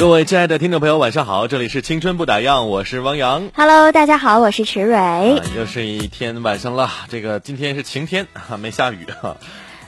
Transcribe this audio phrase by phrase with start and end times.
[0.00, 1.46] 各位亲爱的听众朋友，晚上好！
[1.46, 3.50] 这里是青春不打烊，我是汪洋。
[3.54, 4.96] Hello，大家好，我是池蕊。
[4.96, 9.36] 啊，又是一天晚上了，这个今天是晴天，哈、没下雨哈。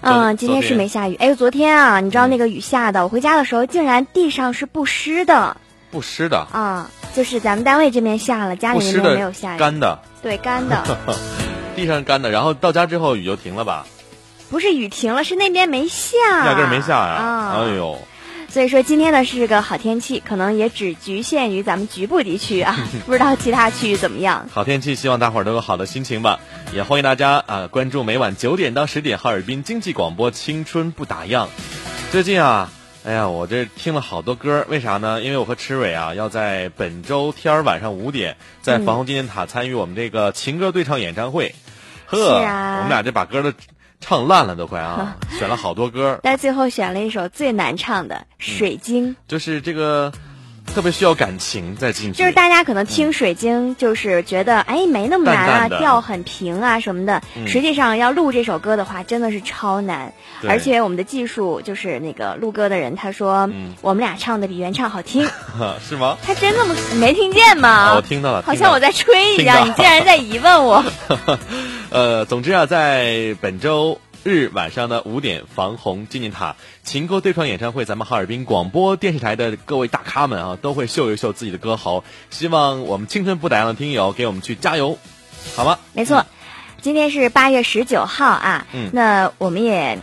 [0.02, 1.14] 嗯，今天是没下雨。
[1.14, 5.56] 哎，昨天啊，你知嗯道那个雨下的，我回家的时候竟然地上是不湿的
[5.90, 9.58] 不湿的，啊，就是咱们单位这边下了，家里那不湿的边没有下雨。
[9.58, 10.84] 干的，对，干的，
[11.74, 13.86] 地上干的，然后到家之后雨就停了吧？
[14.50, 17.96] 不是雨停了，是那边没下，压根儿没下呀、啊，哎呦，
[18.52, 24.46] 所以说今天呢是个好天气，可能也只局限于咱们局部地区啊， 不知道其他区域怎么样。
[24.52, 26.38] 好天气，希望大伙儿都有好的心情吧。
[26.74, 31.46] 也欢迎大家啊关注每晚九点到十点哈尔滨经济广播《青春不打烊》。
[32.10, 32.70] 最近啊，
[33.06, 35.22] 哎呀，我这听了好多歌儿，为啥呢？
[35.22, 41.54] 因为我和池蕊啊要在本周天儿晚上五点在嗯防洪纪念塔参与我们这个情歌对唱演唱会。
[42.04, 43.50] 呵，啊我们俩这把歌都
[44.02, 45.16] 唱烂了，都快啊！
[45.38, 49.08] 选了好多歌儿，但最后选了一首最难唱的《水晶》。
[49.26, 50.12] 就是这个
[50.66, 52.18] 特别需要感情再进去。
[52.18, 57.22] 就是大家可能听水晶，就是觉得哎没那么难啊，淡淡调很平啊什么的。
[57.36, 60.12] 嗯实际上要录这首歌的话，真的是超难。
[60.48, 65.28] 而且我们的技术就是那个录歌的人，他说、嗯我们俩唱的比原唱好听。
[65.86, 66.16] 是吗？
[66.22, 66.74] 他真的吗？
[66.92, 67.68] 你没听见吗？
[67.68, 70.84] 啊我听到了，听到了好像我在吹一样，你竟然在疑问我。
[71.90, 82.04] 呃，总之啊，在本周日晚上的五点，防洪纪念塔情歌对唱演唱会，咱们哈尔滨广播电视台的各位大咖们啊，都会秀一秀自己的歌喉。
[82.30, 84.96] 希望我们青春不打烊的听友给我们去加油，
[85.56, 85.78] 好吗？
[85.92, 86.24] 没错，
[86.80, 88.66] 今天是八月十九号啊。
[88.72, 89.98] 嗯那我们也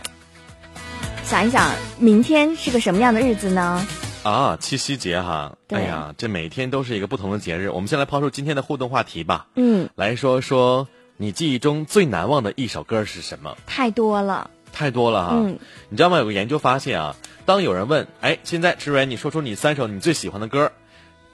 [1.24, 3.86] 想一想，明天是个什么样的日子呢？
[4.22, 7.70] 啊，七夕节哈，对哎呀，这每天都是一个不同的节日。
[7.70, 10.88] 我们先来抛出今天的互动话题吧，嗯，来说说
[11.22, 13.54] 你记忆中最难忘的一首歌是什么？
[13.66, 14.50] 太多了。
[14.72, 15.34] 太多了哈。
[15.34, 15.58] 嗯
[15.90, 16.16] 你知道吗？
[16.16, 17.14] 有个研究发现啊，
[17.44, 20.72] 当有人问，哎，现在志伟，你说出你三首你最喜欢的歌，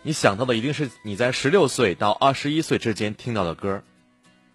[0.03, 3.85] 你想到的一定是你在十六岁到二十一岁之间听到的歌。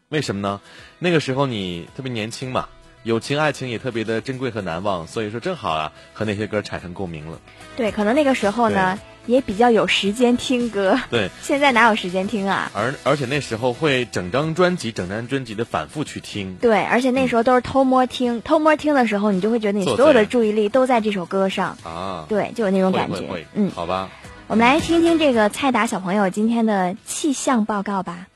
[0.09, 0.59] 为什么呢？
[0.99, 2.67] 那个时候你特别年轻嘛，
[3.03, 7.39] 友情、爱情也特别的珍贵和难忘，所以说正好啊，和那些歌产生共鸣了。
[7.77, 10.99] 对，可能那个时候呢，也比较有时间听歌。
[11.09, 12.71] 对， 现在哪有时间听啊？
[12.73, 16.55] 而而且那时候会整张专辑、整张专辑的反复去听。
[16.61, 24.09] 对，而且那时候都是偷摸听，偷摸听的时候，你就会觉得你所有的注意力都在这首歌上，啊，对，就有那种感觉会嗯，好吧。
[24.47, 28.27] 我们来听听这个蔡达小朋友今天的气象报告吧。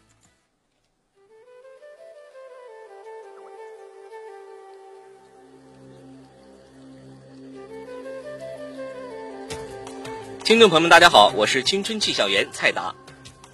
[10.45, 12.93] 听众朋友们，大家好，我是青春气象员蔡达。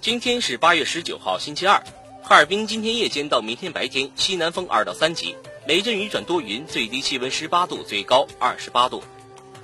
[0.02, 1.82] 今天是八月十九号，星期二。
[2.22, 5.34] 哈尔滨今天夜间到明天白天西南风二到三级，
[5.66, 9.02] 雷阵雨转多云，最低气温十八度，最高二十八度。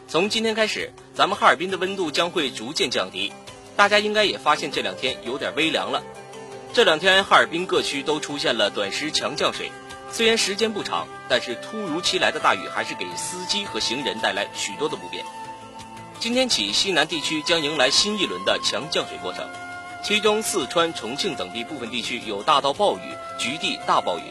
[0.09, 3.31] 从今天开始，咱们哈尔滨的温度将会逐渐降低。
[3.77, 6.03] 大家应该也发现这两天有点微凉了。
[6.73, 9.71] 这两天哈尔滨各区都出现了短时强降水，
[10.11, 15.23] 虽然时间不长，但是突如其来的大雨还是给司机和行人带来许多的不便。
[16.21, 19.49] 今天起，西南地区将迎来新一轮的强降水过程，
[20.03, 24.23] 其中四川、重庆等地部分地区有大到暴雨，局地大暴雨。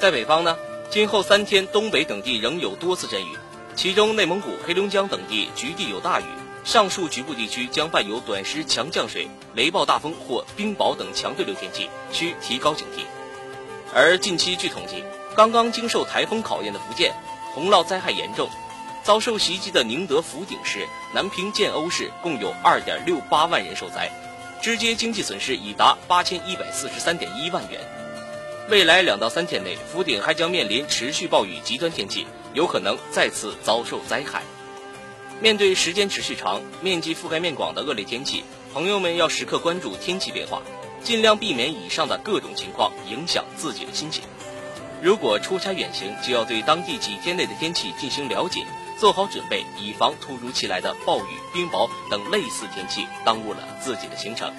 [0.00, 0.56] 在北方呢，
[0.90, 3.38] 今后三天东北等地仍有多次阵雨，
[3.76, 6.24] 其中内蒙古、黑龙江等地局地有大雨，
[6.64, 13.02] 上述局部地区将伴有短时强降水、雷暴大风或冰雹等强对流天气，需提高警惕。
[13.94, 15.04] 而近期据统计，
[15.36, 17.14] 刚刚经受台风考验的福建，
[17.54, 18.50] 洪涝灾害严重。
[19.06, 24.10] 遭受袭击的宁德福鼎市、南平建瓯市共有2.68万人受灾，
[24.60, 27.80] 直接经济损失已达八千一百四十三点一万元。
[28.68, 34.42] 未来两到三天内，福鼎还将面临持续暴雨极端天气，有可能再次遭受灾害。
[35.40, 38.42] 面对时间持续长、面积覆盖面广的恶劣天气，
[38.74, 40.60] 朋友们要时刻关注天气变化，
[41.04, 44.24] 尽量避免以上的各种情况影响自己的心情。
[45.00, 48.66] 如果出差远行，就要对当地几天内的天气进行了解，
[48.98, 54.50] 做好准备，以防突如其来的暴雨、冰雹等类似天气耽误了自己的行程。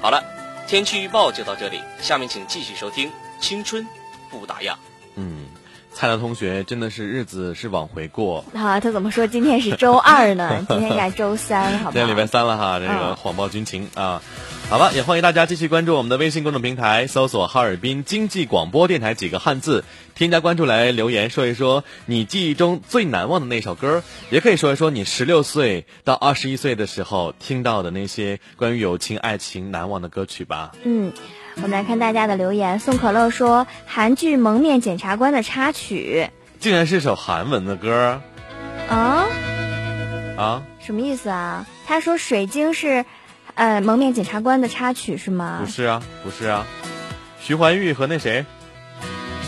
[0.00, 0.22] 好了，
[0.66, 3.08] 天气预报就到这里，下面请继续收听
[3.40, 3.86] 《青春
[4.30, 4.72] 不打烊》。
[5.16, 5.46] 嗯，
[5.92, 10.64] 蔡澜同学真的是日子是往回过，啊，他怎么说今天是周二呢？
[10.68, 11.92] 今天应该周三，好吧？
[11.92, 14.22] 今天礼拜三了哈，这个嗯谎报军情啊。
[14.70, 19.84] 好了，也欢迎大家继续关注我们的微信公众平台，搜索“哈尔滨经济广播电台”几个汉字，
[20.16, 30.72] 添加关注来留言说一说你记忆中最难忘的那首歌，也可以说一说你十六岁到二十一岁的时候听到的那些关于友情、爱情难忘的歌曲吧。
[30.82, 31.12] 嗯，
[31.56, 32.80] 我们来看大家的留言。
[32.80, 38.20] 宋可乐说，韩剧《蒙面检察官》的插曲竟然是首韩文的歌
[38.88, 39.26] 啊，
[40.36, 40.62] 啊！
[40.80, 41.66] 什么意思啊？
[41.86, 43.04] 他说水晶是，
[43.54, 45.60] 呃，《蒙面检察官》的插曲是吗？
[45.64, 46.66] 不是啊，不是啊，
[47.40, 48.44] 徐怀钰和那谁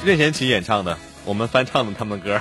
[0.05, 2.41] 任贤齐演唱的，我们翻唱的他们的歌，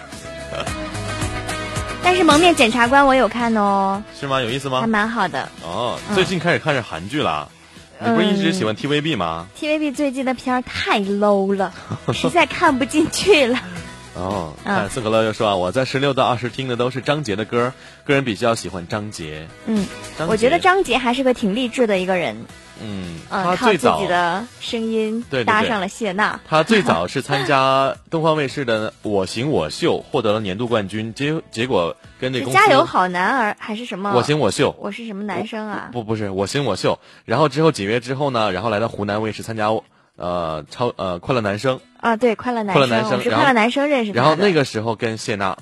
[2.03, 4.39] 但是《蒙面检察官》我有看哦，是吗？
[4.41, 4.87] 有意思吗还？
[4.87, 5.49] 蛮好的。
[5.63, 7.49] 哦，嗯最近开始看着韩剧了。
[7.97, 11.73] 你不是一直喜欢 TVB 吗？TVB 最近的片儿太 low 了，
[12.13, 13.57] 实在看不进去了。
[14.15, 17.73] 哦，嗯看斯可乐又说啊，我在十六到二十听的都是张杰的歌，
[18.05, 19.47] 个人比较喜欢张杰。
[19.65, 19.85] 嗯，
[20.17, 22.45] 张我觉得，张杰还是个挺励志的一个人。
[22.81, 26.37] 嗯，嗯，他靠自最早己的声音搭上了谢娜。
[26.47, 31.13] 他最早是参加东方卫视的《我行我秀》，获得了年度冠军。
[31.13, 34.11] 结结果跟这公司加油好男儿还是什么？
[34.13, 35.89] 我行我秀，我是什么男生啊？
[35.93, 36.99] 不不是我行我秀。
[37.23, 39.69] 然后之后几个月之后呢，然后来到湖南卫视参加
[40.15, 44.21] 呃超呃快乐男生，啊，对，快乐男快乐男生快乐男生认识的。
[44.21, 45.57] 然后那个时候跟谢娜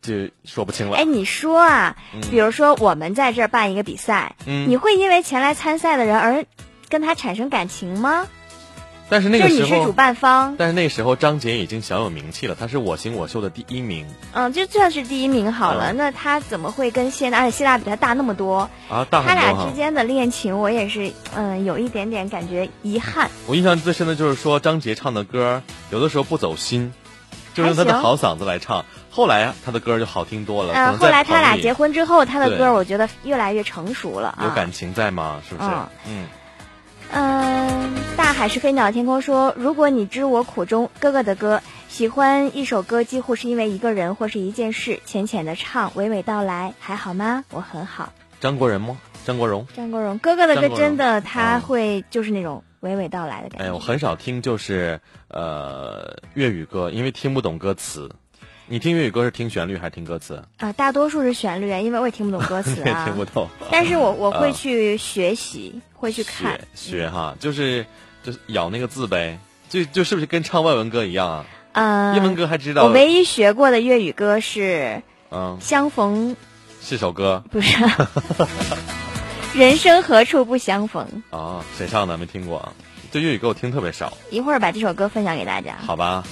[0.00, 1.04] 就说不清了哎，。
[1.04, 1.96] 你说啊，
[2.30, 6.44] 比如说我们在这儿办一个比赛，嗯你会因为前来参赛的人而
[6.88, 8.28] 跟他产生感情吗？
[9.08, 17.38] 但是那个时候就是你是主，办方，但是那时候张杰已经小有名气了，他是我行我秀的第一名嗯，就算是第一名好了，嗯那他怎么会跟谢娜？
[17.38, 19.34] 而且谢娜比他大那么多，啊，大他。
[19.34, 23.30] 俩之间的恋情，我也是，嗯，有一点点感觉遗憾。
[23.46, 26.92] 我印象最深的就是说张杰唱的歌有的时候不走心，
[27.54, 28.84] 就用他的好嗓子来唱。
[29.10, 30.72] 后来啊，他的歌就好听多了。
[30.74, 34.44] 嗯，后来他俩结婚之后，他的歌我觉得越来越成熟了啊。
[34.44, 35.40] 有感情在吗？
[35.48, 35.70] 是不是？
[35.70, 36.26] 嗯嗯，
[37.12, 47.44] 嗯，大海是飞鸟的天空说，如果你知我苦衷，哥哥的歌，喜欢一首歌几乎是因为一个人或是一件事，浅浅的唱，娓娓道来，还好吗？
[47.50, 48.12] 我很好。
[48.40, 48.98] 张国荣吗？
[49.24, 49.66] 张国荣。
[49.74, 53.66] 张国荣哥哥的歌真的他嗯会就是那种娓娓道来的感觉。
[53.66, 58.10] 哎，我很少听就是呃粤语歌，因为听不懂歌词。
[58.68, 60.42] 你听粤语歌是听旋律还是听歌词？
[60.58, 63.14] 啊，大多数是旋律，因为我也听不懂歌词 也啊听。
[63.14, 63.48] 不懂。
[63.70, 66.98] 但是我我会啊去学习，会去看学。
[66.98, 67.86] 学哈，就是
[68.24, 71.46] 就是咬那个字呗，就就是不是跟唱外文歌一样啊？
[71.72, 76.30] 嗯，英文歌还知道我唯一学过的粤语歌是嗯《相逢》，
[76.82, 77.84] 是首歌不是
[79.54, 81.06] 人生何处不相逢。
[81.30, 82.72] 啊，谁唱的没听过啊？
[83.12, 85.76] 这粤语歌我听特别少，一会儿把这首歌分享给大家。
[85.86, 86.24] 好吧？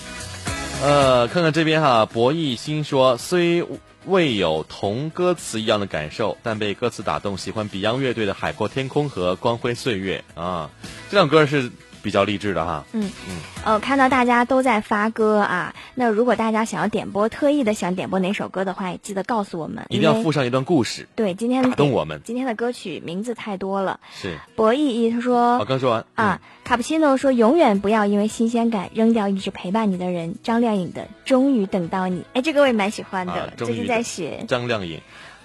[0.84, 3.64] 呃，看看这边哈，博弈心说虽
[4.04, 10.70] 未有同歌词一样的感受，但被歌词打动，喜欢 Beyond 乐队的《海阔天空》和《光辉岁月》啊，
[11.10, 11.72] 这两歌是
[12.04, 12.84] 比较励志的哈。
[12.92, 22.20] 嗯嗯呃，看到大家都在发歌啊，那如果大家想要点播，特意的想点播哪首歌的话，也记得告诉我们，一定要附上一段故事，对今天打动我们。
[22.22, 23.98] 今天的歌曲名字太多了。
[24.14, 30.34] 是，博弈一他说我刚说完啊，卡布奇诺说永远不要因为新鲜感扔掉一直陪伴你的人。
[30.42, 34.46] 张靓颖的《终于等到你》，哎，这个我也蛮喜欢的，最近在学嗯。
[34.46, 35.00] 张靓颖，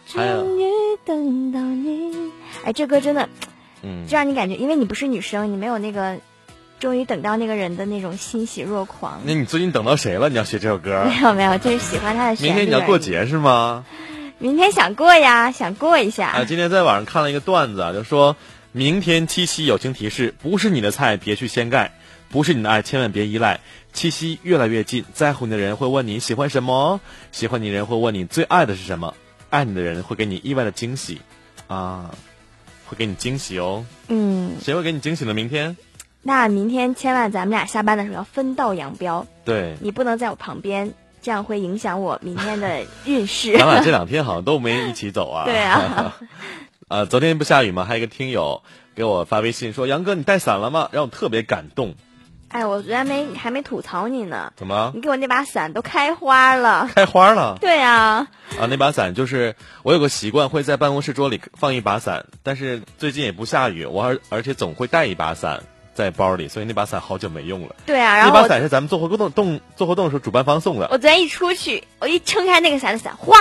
[0.05, 0.65] 终于
[1.05, 2.31] 等到你，
[2.65, 3.29] 哎，这歌真的
[3.81, 6.17] 嗯就，让你感觉，因为你不是女生，你没有那个
[6.79, 9.21] 终于等到那个人的那种欣喜若狂。
[9.25, 10.29] 那你最近等到谁了？
[10.29, 11.03] 你要学这首歌？
[11.05, 12.49] 没有没有，就是喜欢他的旋律。
[12.49, 13.85] 明天你要过，节是吗？
[14.37, 16.29] 明天想过呀，想过一下。
[16.29, 18.37] 啊，今天在网上看了一个段子啊，就说
[18.71, 21.91] 明天七夕友情提示：不是你的菜，别去掀盖；
[22.29, 23.59] 不是你的爱，千万别依赖。
[23.91, 27.01] 七夕越来越近，在乎你的人会问你喜欢什么，
[27.33, 29.13] 喜欢你的人会问你最爱的是什么，
[29.49, 31.19] 爱你的人会给你意外的惊喜，
[31.67, 32.11] 啊，
[32.85, 33.85] 会给你惊喜哦。
[34.07, 35.33] 嗯，谁会给你惊喜呢？
[35.33, 35.75] 明天？
[36.21, 43.57] 那明天千万咱们俩下班的时候要分道扬镳，对，你不能在我旁边，这样会影响我明天的运势。
[43.57, 45.45] 咱俩这两天好像都没一起走啊。
[45.47, 46.17] 对啊。
[46.89, 47.85] 呃，昨天不下雨吗？
[47.85, 48.63] 还有一个听友
[48.95, 51.93] 给我发微信说：“杨哥，你带伞了吗？”让我特别感动。
[52.47, 56.89] 哎，我昨天没还没吐槽你呢，怎么你给我那把伞都开花了。
[56.95, 57.59] 开花了？
[57.61, 58.27] 对啊，
[58.59, 65.61] 啊，那把伞就是我有个习惯，会在办公室桌里放一把伞，但是最近也不下雨，我而而且总会带一把伞
[65.99, 67.75] 在包里，所以那把伞好久没用了。
[67.85, 70.87] 对啊，然那后那把伞是咱们做活动动做活动的时候主办方送的。
[70.89, 73.35] 我昨天一出去，我一撑开那个伞的伞，哗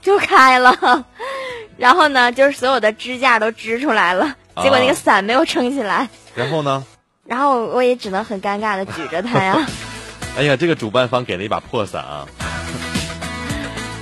[0.00, 1.04] 就开了，
[1.76, 6.84] 然后呢，就是所有的支架都支出来了，结果那个伞没有撑起来，然后呢？
[7.24, 9.66] 然后我也只能很尴尬的举着它呀。
[10.38, 12.28] 哎呀，这个主办方给了一把破伞啊！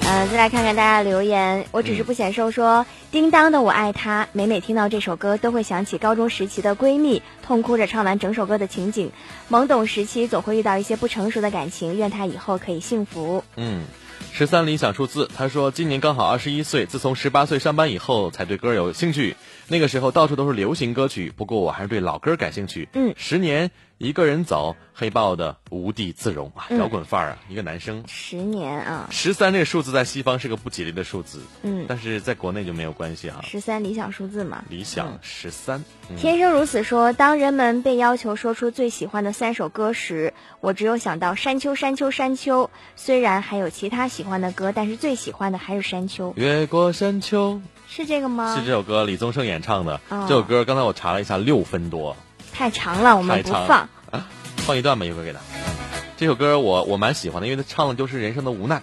[0.06, 1.64] 呃，再来看看大家留言。
[1.72, 9.12] 我只是不显瘦说，叮当的我爱他，每每听到这首歌，都会想起高中时期的闺蜜，痛哭着唱完整首歌的情景。
[9.50, 13.42] 懵懂时期总会遇到一些不成熟的感情，愿他以后可以幸福。
[13.56, 13.84] 嗯，
[14.30, 19.36] 十三理想数字，他说今年刚好二十一岁，自从十八岁上班以后才对歌有兴趣。
[19.68, 22.90] 那个时候到处都是流行歌曲，不过我还是对老歌感兴趣。
[22.92, 23.70] 嗯十年
[24.04, 28.04] 一个人走，黑豹的无地自容啊，嗯摇滚范儿啊，一个男生。
[28.06, 33.42] 十年啊，十三这个数字在西方是个不吉利的数字，嗯，但是在国内就没有关系啊。
[33.42, 34.62] 十三理想数字嘛。
[34.68, 42.64] 理想十三，嗯天生如此说，当人们被要求说出最喜欢的三首歌时，我只有想到《山丘山丘山丘》。
[42.96, 46.28] 虽然还有其他喜欢的歌，但是最喜欢的还是《山丘》。
[46.36, 48.54] 越过山丘是这个吗？
[48.54, 49.98] 是这首歌，李宗盛演唱的。
[50.10, 52.14] 哦这首歌刚才我查了一下，六分多，
[52.54, 53.68] 太长了，我们不放。
[53.68, 54.26] 了。
[54.58, 55.40] 放一段吧，一会儿给他。
[56.16, 58.80] 这首歌我我蛮喜欢的，因为他唱的就是人生的无奈。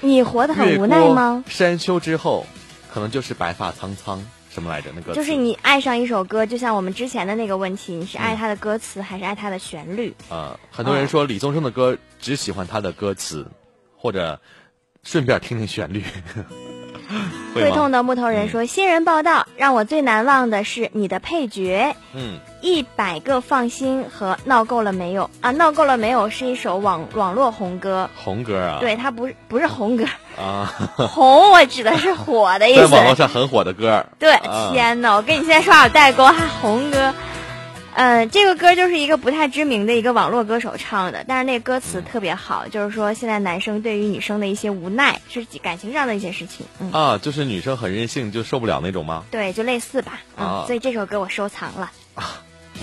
[0.00, 1.52] 你活得很无奈吗过？
[1.52, 2.46] 山丘之后，
[2.92, 4.90] 可能就是白发苍苍，什么来着？
[4.94, 10.14] 那个就是你爱上一首歌，就像我们之前的那个问题，你是爱它的歌词还是爱它的旋律？
[10.28, 13.46] 啊、很多人说李宗盛的歌只喜欢他的歌词，
[13.96, 14.40] 或者
[15.04, 16.02] 顺便听听旋律。
[17.54, 25.30] 会痛的木头人说：“新人报道，让我最难忘的是你的配角，嗯，一百个放心和闹够了没有？
[25.40, 25.50] 啊？
[25.52, 30.04] 闹够了没有是一首网网络红歌，红歌啊，对，它不是不是红歌，
[30.38, 30.72] 啊，
[31.08, 33.14] 红我指的是火的意 在网络。
[33.14, 34.04] 上很火的歌。
[34.18, 34.70] 对，啊。
[34.72, 37.14] 天哪，我跟你现在说点代沟，还红歌。
[37.98, 46.64] 嗯，这个歌就是一个不太知名的一个网络歌手唱的，但是那个歌词特别好，就是说现在男生对于女生的一些无奈，是感情上的一些事情。
[46.78, 49.24] 嗯，啊，就是女生很任性就受不了那种吗？
[49.32, 50.20] 对，就类似吧。
[50.36, 51.90] 嗯，啊所以这首歌我收藏了，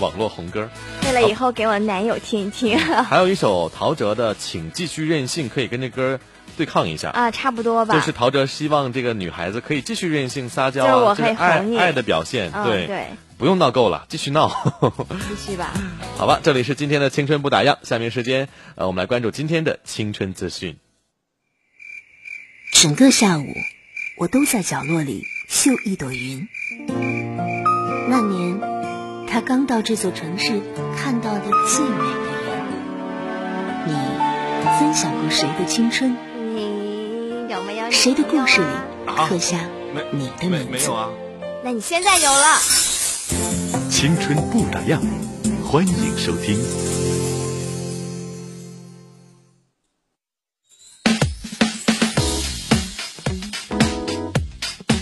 [0.00, 0.68] 网络红歌。
[1.04, 2.78] 为了以后给我男友听一听。
[2.78, 6.20] 还有一首陶喆的《请继续任性》，可以跟这歌
[6.56, 7.10] 对抗一下。
[7.10, 7.94] 啊，差不多吧。
[7.94, 12.50] 就是陶喆希望这个女孩子可以继续任性撒娇啊，就是我可以这是爱哄你爱的表现。
[12.52, 13.06] 嗯，对，对，
[13.38, 14.48] 不用闹够了，继续闹。
[15.28, 15.72] 继续吧。
[16.16, 20.78] 好吧，这里是今天的青春不打烊，下面时间呃，我们来关注今天的青春资讯。
[22.72, 23.46] 整个下午，
[24.18, 26.48] 我都在角落里绣一朵云。
[28.08, 28.60] 那年，
[29.28, 30.60] 他刚到这座城市
[30.96, 33.88] 看到的最美的云。
[33.88, 33.92] 你
[34.78, 36.16] 分享过谁的青春？
[37.46, 37.88] 你有没有？
[37.92, 38.66] 谁的故事里
[39.06, 39.68] 啊刻下
[40.10, 40.90] 你的名字？
[40.90, 41.08] 啊？
[41.62, 42.58] 那你现在有了。
[43.88, 44.98] 青春不打烊，
[45.64, 46.58] 欢迎收听。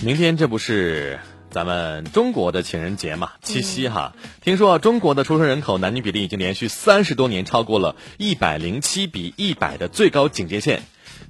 [0.02, 1.18] 明天这不是
[1.50, 3.30] 咱们中国的情人节嘛？
[3.42, 4.12] 七夕哈。
[4.42, 10.82] 听说啊，中国的出生人口男女比例已经连续三十多年超过了一百零七比一百的最高警戒线。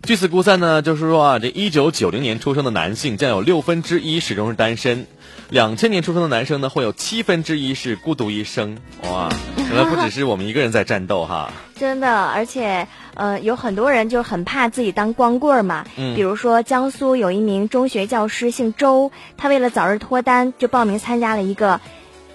[0.03, 5.07] 据此估算呢，就是说啊，这一九九零年出生的男性将有六分之一始终是单身，
[5.49, 8.77] 两千年出生的男生呢会有七分之一是孤独一生。
[9.05, 11.51] 哇，原来不只是我们一个人在战斗哈。
[11.75, 15.87] 真的，而且，呃，有很多人就很怕自己当光棍儿嘛。
[15.97, 21.81] 嗯比如说，江苏有一名中学教师姓周，他为了早日脱单，就报名参加了一个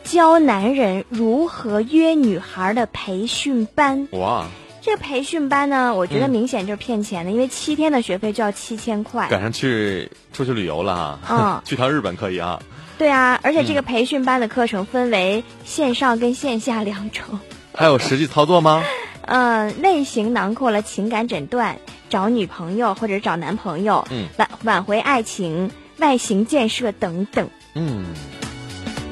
[0.03, 4.07] 教男人如何约女孩的培训班。
[4.11, 4.47] 哇，
[4.81, 9.27] 这个培训班呢，我觉得嗯明显就是骗钱的，因为七天的学费就要七千块。
[9.29, 11.61] 赶上去出去旅游了哈。
[11.61, 12.61] 嗯 去趟日本可以啊。
[12.97, 17.39] 对啊，而且嗯这个培训班的课程分为线上跟线下两种。
[17.73, 18.83] 还有实际操作吗？
[19.25, 21.77] 嗯， 类型囊括了情感诊断、
[22.09, 27.49] 找女朋友或者找男朋友、嗯挽挽回爱情、外形建设等等。
[27.75, 28.05] 嗯，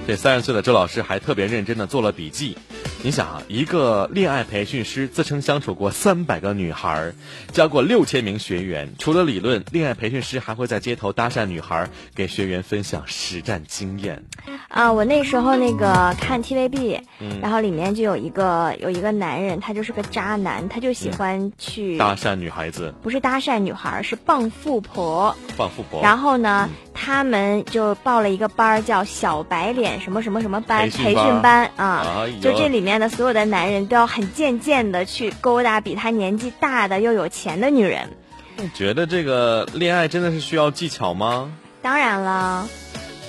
[0.07, 2.57] 这三十岁的周老师还特别认真的做了笔记。
[3.03, 7.15] 你想啊，一个恋爱培训师自称相处过三百个女孩儿，
[7.53, 8.91] 教过六千名学员。
[8.97, 14.23] 除了理论，恋爱培训师还会在街头搭讪女孩儿，给学员分享实战经验。
[14.67, 25.35] 啊，我那时候那个看 TVB，、嗯然后里面就有一个有一个男人，他就是个渣男，他就喜欢去、搭讪女孩子，不是搭讪女孩，是傍富婆。
[25.55, 26.01] 傍富婆。
[26.01, 32.31] 然后呢，他们就报了一个班儿，叫小白脸什么什么什么班培训班啊哎。
[32.41, 38.09] 就这里面的所有的男人都要很贱贱的去勾搭比他年纪大的又有钱的女人。
[38.55, 41.51] 你觉得这个恋爱真的是需要技巧吗？
[41.81, 42.67] 当然了，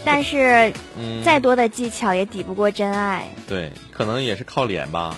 [0.04, 3.28] 但是嗯，再多的技巧也抵不过真爱。
[3.46, 5.16] 对，可能也是靠脸吧。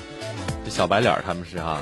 [0.64, 1.80] 这小白脸儿他们是哈，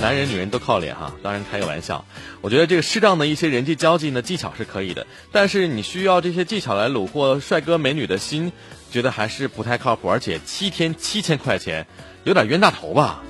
[0.00, 1.12] 男人女人都靠脸哈。
[1.22, 2.04] 当然开个玩笑，
[2.40, 8.52] 我觉得这个适当的一些人际交际呢，技巧是可以的，但是你需要这些技巧来虏获帅哥美女的心，
[8.92, 10.08] 觉得还是不太靠谱。
[10.08, 11.84] 而且七天七千块钱，
[12.22, 13.20] 有点冤大头吧？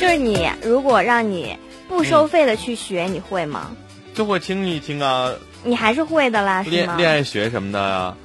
[0.00, 1.54] 就是你如果让你
[1.86, 3.70] 不收费的去学，你会吗？
[4.14, 5.30] 就会听一听啊，
[5.62, 6.62] 你还是会的啦？
[6.62, 8.16] 恋恋爱学什么的啊，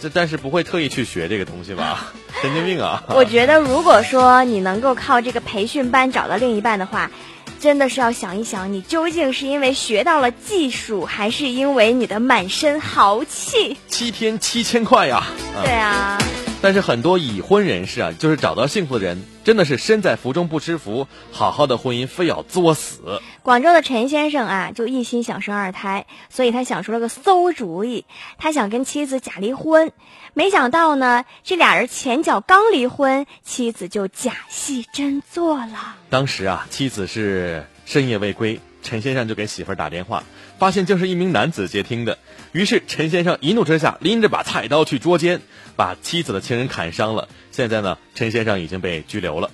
[0.00, 2.12] 这但是不会特意去学这个东西吧？
[2.42, 3.04] 神经病啊！
[3.08, 7.10] 我觉得，如果说你能够靠这个培训班找到另一半的话，
[7.60, 13.76] 真的是要想一想，你究竟是因为学到了技术，还是因为你的满身豪气？
[13.86, 15.18] 七天七千块呀！
[15.54, 16.18] 啊对啊，
[16.62, 23.20] 但是很多已婚人士啊，就是找到幸福的人，真的是身在福中不知福，好好的婚姻非要作死。
[23.42, 28.06] 广州的陈先生啊，就一心想生二胎，所以他想出了个馊主意，
[28.38, 29.92] 他想跟妻子假离婚。
[30.40, 35.96] 没想到呢，这俩人前脚刚离婚，妻子就假戏真做了。
[36.08, 40.24] 当时啊，妻子是深夜未归，陈先生就给媳妇儿打电话，
[40.58, 42.16] 发现竟是一名男子接听的。
[42.52, 45.42] 于是陈先生一怒之下拎着把菜刀去捉奸，
[45.76, 47.28] 把妻子的情人砍伤了。
[47.50, 49.50] 现在呢，陈先生已经被拘留了。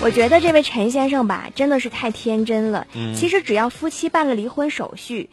[0.00, 2.86] 我觉得这位陈先生吧，真的是太天真了。
[2.94, 5.28] 嗯其实只要夫妻办了离婚手续，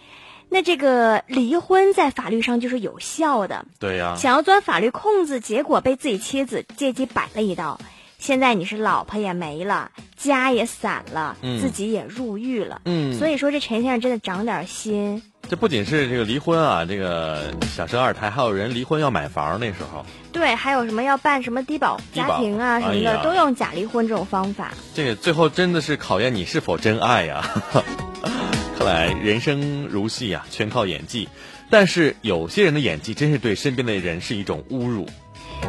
[0.49, 3.65] 那这个离婚在法律上就是有效的。
[3.79, 7.79] 对呀、想要钻法律空子，结果被自己妻子借机摆了一刀。
[8.17, 12.81] 现在你是老婆也没了，家也散了，嗯自己也入狱了。
[12.85, 15.21] 嗯所以说这陈先生真的长点心。
[15.49, 19.59] 这不仅是这个离婚啊，这个想生二胎，还有人离婚要买房。
[19.59, 24.71] 那时候，对，还有什么要办什么低保家庭啊什么的，哎都用假离婚这种方法。
[24.95, 27.45] 这个最后真的是考验你是否真爱呀、
[28.77, 31.27] 看来人生如戏啊，全靠演技。
[31.71, 35.07] 但是有些人的演技真是对身边的人是一种侮辱。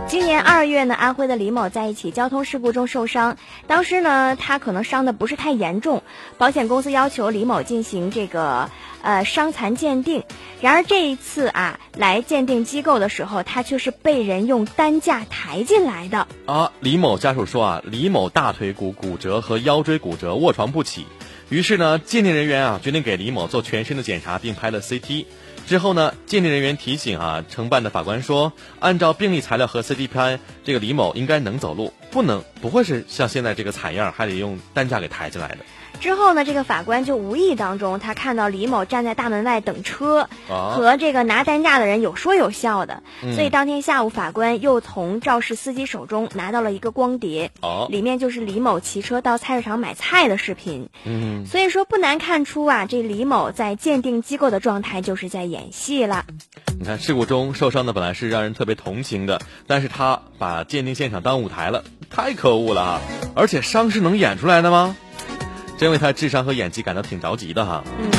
[0.06, 6.02] 今年二月呢，安徽的李某在一起交通事故中受伤，当时呢，他可能伤的不是太严重，
[6.36, 8.68] 保险公司要求李某进行这个
[9.00, 10.22] 呃伤残鉴定。
[10.60, 16.28] 然而这一次啊，来鉴定机构的时候，他却是被人用担架抬进来的。
[16.44, 21.06] 啊，李某家属说啊，李某大腿骨骨折和腰椎骨折，卧床不起。
[21.50, 25.24] 于是呢，鉴定人员啊决定给李某做全身的检查，并拍了 CT。
[25.66, 35.58] 之后呢，鉴定人员提醒啊，承办的法官说，按照病历材料和 CT 拍，这个李某应该能走路，不能不会是像现在这个惨样，还得用担架给抬进来的。
[36.00, 50.88] 之后呢，这个法官就无意当中，他看到李某站在大门外等车，啊和这个拿担架的人有说有笑的，嗯所以当天下午，法官又从肇事司机手中拿到了一个光碟，哦，里面就是李某骑车到菜市场买菜的视频。
[51.04, 56.24] 嗯，所以说不难看出啊，这李某在鉴定机构的状态就是在演戏了。
[56.78, 63.00] 你看事故中受伤的本来是让人特别同情的，但是他把鉴定现场当舞台了，太可恶了啊！
[63.34, 64.96] 而且伤是能演出来的吗？
[65.76, 67.84] 真为他智商和演技感到挺着急的哈。
[68.00, 68.10] 嗯，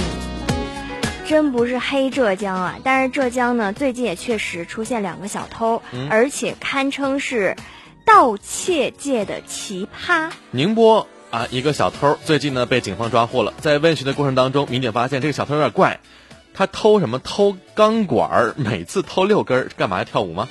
[1.27, 7.55] 真不是黑浙江啊，但是浙江呢，最近也确实出现两个小偷，嗯而且堪称是
[8.05, 10.31] 盗窃界的奇葩。
[10.51, 15.99] 宁波啊，一个小偷最近呢被警方抓获了，在问询的过程当中，民警发现这个小偷有点怪，
[16.53, 17.19] 他偷什么？
[17.19, 20.47] 偷钢管儿，每次偷六根儿，干嘛要跳舞吗？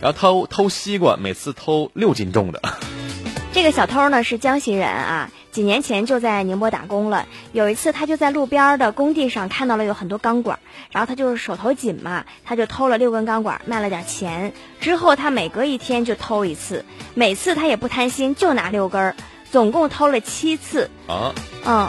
[0.00, 2.60] 然后偷偷西瓜，每次偷六斤重的。
[3.52, 7.26] 这个小偷呢是江西人啊，几年前就在宁波打工了。
[7.52, 10.58] 有一次，他就在路边的工地上看到了有很多钢管，
[10.92, 14.52] 然后他就是手头紧嘛，他就偷了六根钢管，卖了点钱。
[14.78, 19.16] 之后他每隔一天就偷一次，每次他也不贪心，就拿六根儿，
[19.50, 20.90] 总共偷了七次。
[21.06, 21.88] 啊，嗯，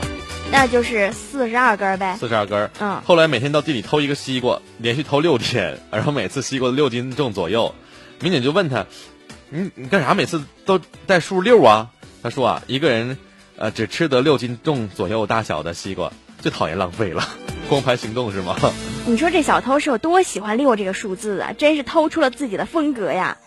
[0.53, 2.15] 那就是四十二根呗。
[2.17, 2.71] 四十二根儿。
[2.79, 7.75] 嗯后来每天到地里偷一个西瓜，连续偷六天，然后每次西瓜六斤重左右。
[8.19, 8.85] 民警就问他
[9.49, 10.13] ：“你你干啥？
[10.13, 11.91] 每次都带数六啊？”
[12.23, 13.17] 他说：“啊，一个人，
[13.57, 17.27] 呃，只吃得六斤重左右大小的西瓜，最讨厌浪费了。
[17.69, 18.55] 光盘行动是吗？
[19.05, 21.53] 你说这小偷是有多喜欢六这个数字啊？
[21.53, 23.37] 真是偷出了自己的风格呀！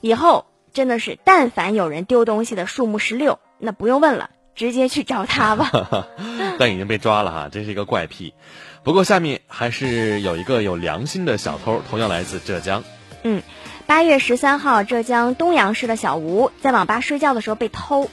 [0.00, 6.08] 以后真的是，但凡有人丢东西的数目是六，那不用问了，直接去找他吧。
[6.58, 8.34] 但已经被抓了哈，真是一个怪癖。
[8.82, 12.84] 不过下面还是有一个有良心的小偷，同样来自浙江。
[13.24, 13.42] 嗯，
[13.86, 18.10] 八月十三号，浙江东阳市的小吴在网吧睡觉的时候被偷。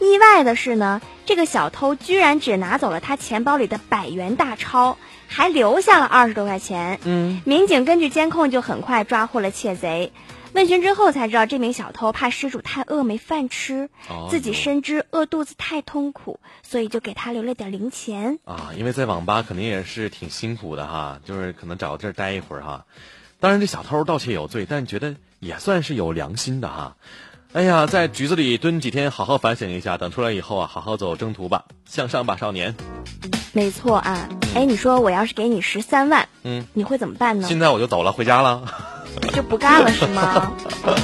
[0.00, 6.98] 意外的是呢，这个小偷居然只拿走了他钱包里的百元大钞，还留下了二十多块钱。
[7.04, 10.12] 嗯，民警根据监控就很快抓获了窃贼。
[10.54, 18.40] 问询之后才知道，这名小偷怕失主太饿没饭吃，哦自己深知饿肚子太痛苦，所以就给他留了点零钱。
[18.44, 22.84] 啊，因为在网吧肯定也是挺辛苦的哈，就是可能找个地儿待一会儿哈。
[23.42, 26.94] 当然，这小偷盗窃有罪，但觉得也算是有良心的哈。
[27.52, 32.76] 哎呀，在局子里蹲几天，好好反省一下，等出来以后啊，好好走征途吧，向上吧，少年。
[33.52, 37.48] 没错啊，哎，你说我要是给你十三万，嗯，你会怎么办呢？
[37.48, 38.62] 现在我就走了，回家了。
[39.32, 40.52] 就不干了是吗？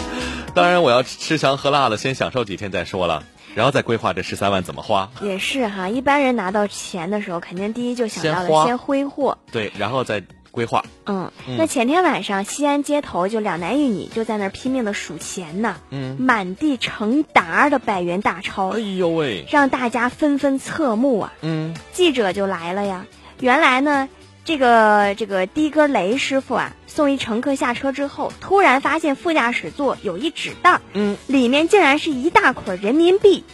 [0.55, 3.25] 当然，我要吃香喝辣的，先享受几天再说了，
[3.57, 5.11] 然后再规划这十三万怎么花。
[5.23, 9.37] 也是哈，一般人拿到钱的时候，肯定第一就想到先花的先挥霍。
[9.51, 10.23] 对，然后再
[10.59, 10.85] 规划。
[11.07, 21.33] 嗯，嗯那前天晚上西安街头就两男一女就在那儿拼命的数钱呢，嗯，满地成沓的百元大钞哎，呦喂，让大家纷纷侧目啊。
[21.43, 23.07] 嗯，记者就来了呀。
[23.39, 24.09] 原来呢，
[24.45, 33.45] 这个这个的哥雷师傅啊，送一乘客下车之后，突然发现副驾驶座有一纸袋儿，嗯，里面竟然是一大捆人民币。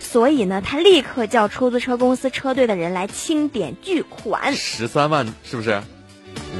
[0.00, 5.82] 所以呢，他立刻叫出租车公司车队的人来清点巨款，十三万是不是？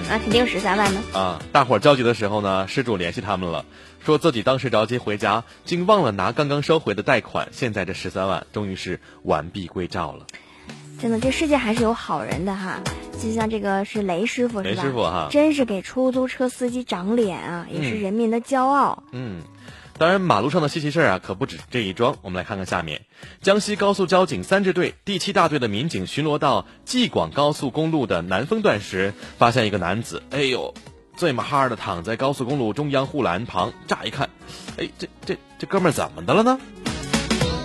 [0.08, 1.02] 那肯定十三万呢。
[1.12, 3.64] 啊，大伙儿焦急的时候呢，失主联系他们了，
[4.04, 10.26] 说自己当时着急回家，竟忘了拿刚刚收回的贷款，现在这十三万终于是完璧归赵了。
[11.00, 12.80] 真的，这世界还是有好人的哈。
[13.22, 14.82] 就像这个是雷师傅是雷吧？
[14.82, 19.02] 师傅哈真是给出租车司机长脸啊，也是嗯人民的骄傲。
[19.12, 19.42] 嗯，
[19.96, 22.16] 当然，马路上的稀奇事儿啊，可不止这一桩。
[22.22, 23.02] 我们来看看下面，
[23.40, 30.74] 江西高速交警三支队第七大队的民警巡逻到济广高速公路的南丰段时，发现一个男子，哎呦，
[31.16, 33.72] 醉马哈的躺在高速公路中央护栏旁。
[33.87, 34.30] 乍一看，
[34.78, 36.59] 哎，这这这哥们儿怎么的了呢？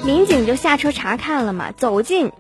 [0.05, 2.31] 民警就下车查看了嘛，走近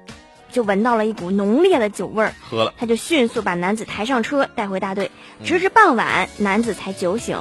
[0.51, 7.37] 就闻到了一股浓烈的酒味儿，喝了，他就迅速把男子抬上车带回大队，嗯直至傍晚，男子才酒醒，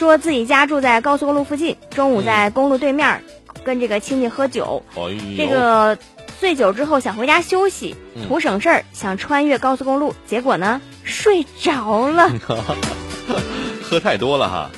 [0.00, 3.22] 说自己家住在高速公路附近，中午在公路对面
[3.62, 5.98] 跟这个亲戚喝酒，哎，这个
[6.40, 12.32] 醉酒之后想回家休息，嗯图省事儿，想穿越高速公路，结果呢睡着了。
[13.84, 14.70] 喝太多了哈。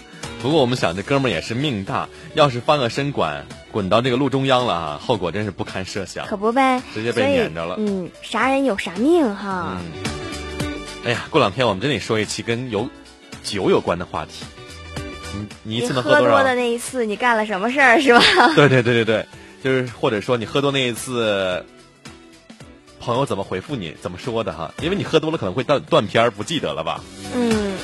[0.42, 6.26] 不过我们想，这哥们儿也是命大，要是翻个身管滚到这个路中央了哈，后果真是不堪设想。
[6.26, 9.76] 可不呗，直接被撵着了嗯，啥人有啥命哈。
[9.78, 9.86] 嗯，
[11.04, 12.88] 哎呀，过两天我们真得说一期跟有
[13.44, 14.44] 酒有关的话题。
[15.34, 16.20] 你你一次能多少？
[16.20, 18.20] 喝多的那一次，你干了什么事儿是吧？
[18.54, 19.26] 对对对对对，
[19.62, 21.64] 就是或者说你喝多那一次，
[23.00, 24.72] 朋友怎么回复你，怎么说的哈？
[24.82, 27.00] 因为你喝多了可能会断断片儿，不记得了吧？
[27.34, 27.76] 嗯，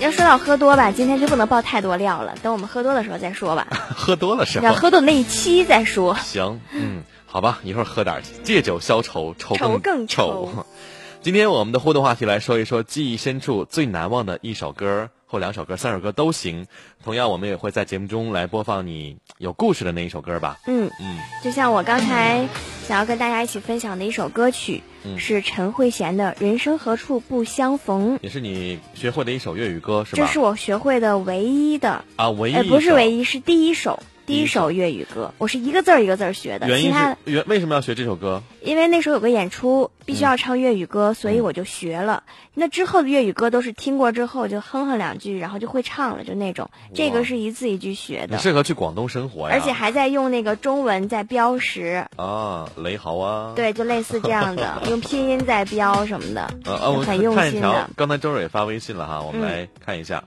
[0.00, 3.68] 要说到喝多吧，今天就不能爆太多料了，等我们喝多的时候再说吧。
[3.94, 4.74] 喝多了是吧要。
[4.74, 6.16] 喝多那一期再说。
[6.16, 10.66] 行，嗯，好吧，一会儿喝点儿，借酒消愁，愁愁更更愁
[11.22, 16.66] 今天我们的互动话题来说一说记忆深处最难忘的一首歌或两首歌、三首歌都行。
[17.04, 20.58] 同样，我们也会在节目中来播放你有故事的那一首歌吧。
[20.66, 22.48] 嗯，嗯，就像我刚才
[22.86, 30.26] 想要跟大家一起分享的一首歌曲，嗯是陈慧娴的《人生何处不相逢》，也是你学会的一首粤语歌是吧？
[30.26, 34.02] 这是我学会的唯一的，啊，唯一呃，不是唯一一，是第一首。
[34.26, 38.42] 第第一首粤语歌，我是一个字儿一个字儿学的，原因其他是原为什么要学这首歌？
[38.62, 42.22] 因为那时候有个演出，必须要唱粤语歌，所以我就学了。
[42.54, 46.70] 那之后的粤语歌都是听过之后就哼哼两句，然后就会唱了，就那种。
[46.94, 49.54] 这个是一字一句学的，你适合去广东生活呀。
[49.54, 53.52] 而且还在用那个中文在标识，啊，雷豪啊。。
[53.56, 60.22] 对，就类似这样的， 用拼音在标什么的，我很用心的。，刚才周蕊发微信了哈，我们嗯来看一下。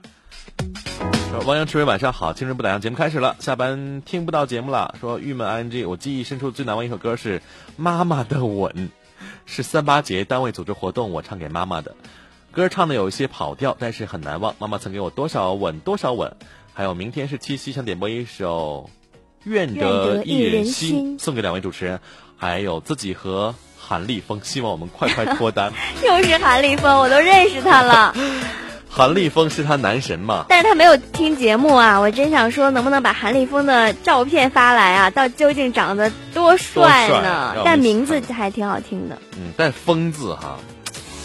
[1.34, 4.94] 说汪洋赤蕊晚上好，青春不打烊节目开始了，下班听不到节目了。
[5.00, 7.40] 说郁闷 ing，我记忆深处最难忘一首歌是
[7.76, 8.72] 《妈妈的吻》，
[9.44, 11.96] 是三八节单位组织活动我唱给妈妈的，
[12.52, 14.54] 歌唱的有一些跑调，但是很难忘。
[14.60, 16.36] 妈妈曾给我多少吻多少吻，
[16.72, 18.88] 还有明天是七夕，想点播一首
[19.42, 21.98] 《愿得一人心》，送给两位主持人，
[22.36, 25.72] 还有自己和韩立峰，希望我们快快脱单。
[26.06, 28.14] 又是韩立峰，我都认识他了，
[28.96, 30.46] 韩立峰是他男神嘛？
[30.48, 31.98] 但是他没有听节目啊。
[31.98, 35.10] 我真想说，能不能把韩立峰的照片发来啊？
[35.10, 37.56] 到究竟长得多帅呢？
[37.64, 39.18] 但名字还挺好听的。
[39.32, 40.60] 嗯，带“疯”字哈。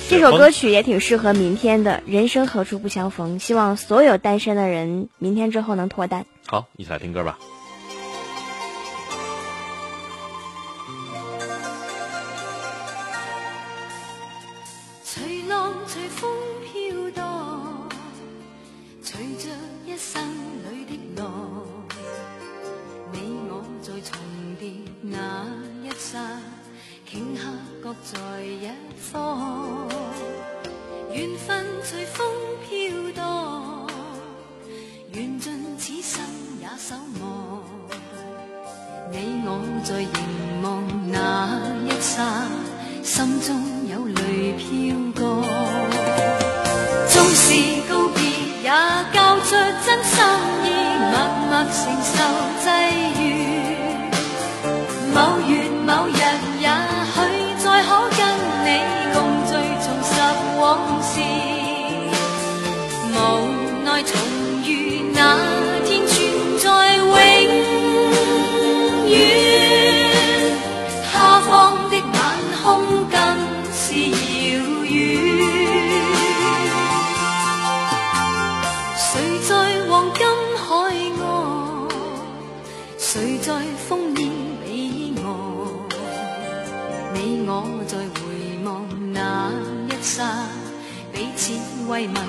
[0.09, 3.37] 这首歌曲也挺适合明天的，人生何处不相逢。
[3.37, 6.25] 希望所有单身的人明天之后能脱单。
[6.47, 7.37] 好，一起来听歌吧。
[27.89, 29.87] 各在一方。
[31.11, 32.23] 缘分随风
[32.63, 33.89] 飘荡，
[35.11, 36.21] 缘尽此生
[36.61, 37.63] 也守望。
[39.11, 42.45] 你我在凝望那一刹，
[43.01, 44.95] 心中有泪飘
[91.99, 92.28] 此慰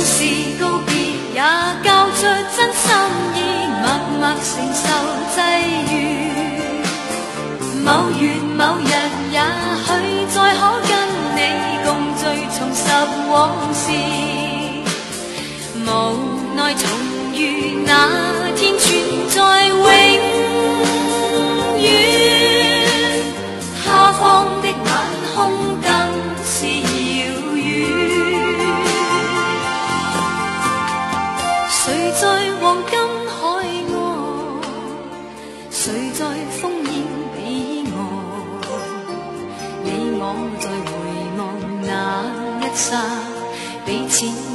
[0.00, 0.24] 纵是
[0.58, 0.94] 告别，
[1.34, 1.42] 也
[1.84, 2.24] 交出
[2.56, 2.88] 真心
[3.36, 3.38] 意，
[3.82, 3.84] 默
[4.18, 4.82] 默承受
[5.36, 5.38] 际
[5.92, 5.94] 遇。
[7.84, 8.22] 某月
[8.56, 8.88] 某日，
[9.30, 9.36] 也
[9.84, 9.88] 许
[10.34, 10.90] 再可跟
[11.36, 11.38] 你
[11.84, 12.22] 共聚，
[12.56, 12.80] 重拾
[13.28, 13.30] 往
[13.74, 13.84] 事。
[15.84, 15.86] 无
[16.56, 16.82] 奈重
[17.34, 17.38] 遇
[17.84, 17.92] 那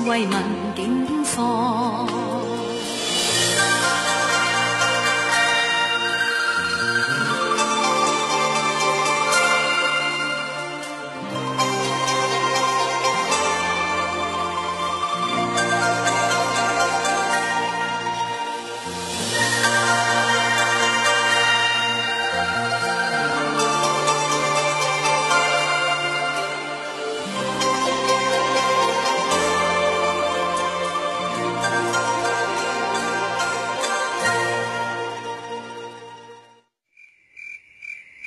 [0.06, 0.44] 慰问
[0.76, 1.65] 警方。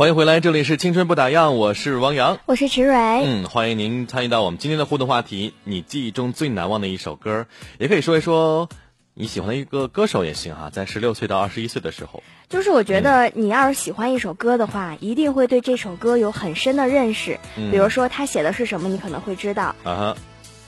[0.00, 2.40] 欢迎回来，这里是青春不打烊，我是王洋。
[2.46, 7.46] 我是池蕊，嗯，欢迎您参与到我们今天的互动话题，你记忆中最难忘的一首歌，
[7.78, 8.70] 也可以说一说
[9.12, 17.38] 你喜欢的一个歌手也行哈、在十六岁到二十一岁的时候，就是我觉得你要是喜欢一首歌的话，一定会对这首歌有很深的认识。
[17.58, 17.70] 嗯。
[17.70, 20.16] 比如说他写的是什么，你可能会知道；啊哈，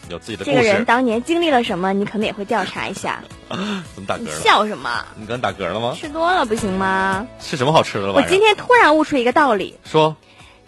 [0.08, 0.84] 有自己的故这个人。
[0.84, 3.22] 当年经历了什么，你可能也会调查一下。
[3.48, 4.40] 怎么打嗝了？
[4.42, 5.04] 笑什么？
[5.16, 5.96] 你刚打嗝了吗？
[5.98, 7.26] 吃多了不行吗？
[7.40, 8.12] 吃什么好吃的了？
[8.12, 10.16] 我今天突然悟出一个道理：说，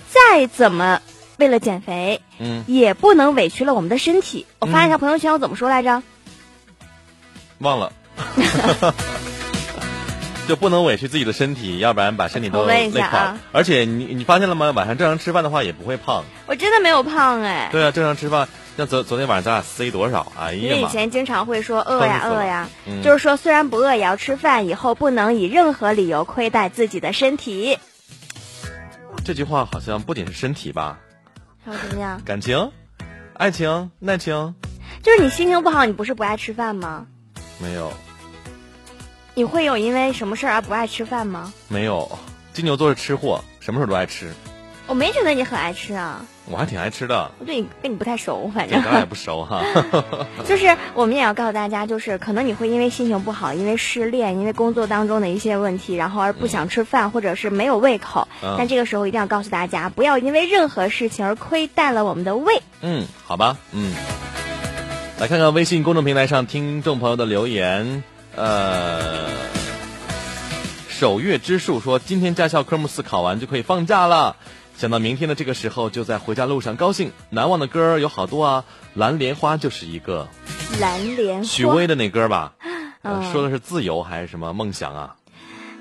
[0.08, 1.00] 再怎么
[1.38, 4.46] 为了减肥，嗯，也不能委屈了我们的身体。
[4.60, 6.02] 我发一条朋友圈，我怎么说来着？
[7.58, 7.92] 忘了。
[10.46, 14.72] 就不能委屈自己的身体，要不然把身体都累垮而且你你发现了吗？
[14.72, 16.22] 晚上正常吃饭的话也不会胖。
[16.46, 17.70] 我真的没有胖哎。
[17.72, 20.32] 对啊，正常吃饭，像昨昨天晚上咱俩塞多少？
[20.38, 20.86] 哎因为以！
[20.88, 27.78] 前经常会说饿呀饿呀，嗯就是说虽然不饿也要吃饭，以后不能以任何理由亏待自己的身体。
[29.24, 30.98] 这句话好像不仅是身体吧，
[31.64, 32.20] 还有怎么样？
[32.26, 32.72] 感情、
[33.34, 34.54] 爱情、爱情
[35.02, 37.06] 就是你心情不好，你不是不爱吃饭吗？
[37.58, 37.92] 没有
[39.34, 41.52] 你会有因为什么事儿而不爱吃饭吗？
[41.68, 42.18] 没有。
[42.52, 44.32] 金牛座是吃货，什么时候都爱吃。
[44.86, 47.30] 我没觉得你很爱吃啊，我还挺爱吃的。
[47.38, 49.62] 我对你跟你不太熟，反 正咱俩也不熟哈。
[50.46, 58.28] 就是我们也要告诉大家，就是可能你会因为心情不好，因为失恋，因为工作当中的一些问题，然后而不想吃饭，或者是没有胃口。
[58.42, 62.60] 嗯但这个时候一定要告诉大家，不要因为任何事情而亏待了我们的胃。
[62.82, 63.94] 嗯，好吧，嗯。
[65.18, 68.02] 来看看微信公众平台上听众朋友的留言，
[68.34, 69.28] 呃，
[70.88, 74.36] 守月之树说，今天驾校科目四考完就可以放假了。
[74.76, 77.12] 想到明天的这个时候，就在回家路上高兴。
[77.30, 78.64] 难忘的歌有好多啊，
[78.98, 80.28] 《蓝莲花》就是一个，
[80.80, 81.44] 蓝莲花。
[81.44, 82.54] 许巍的那歌吧，
[83.02, 85.16] 呃嗯说的是自由还是什么梦想啊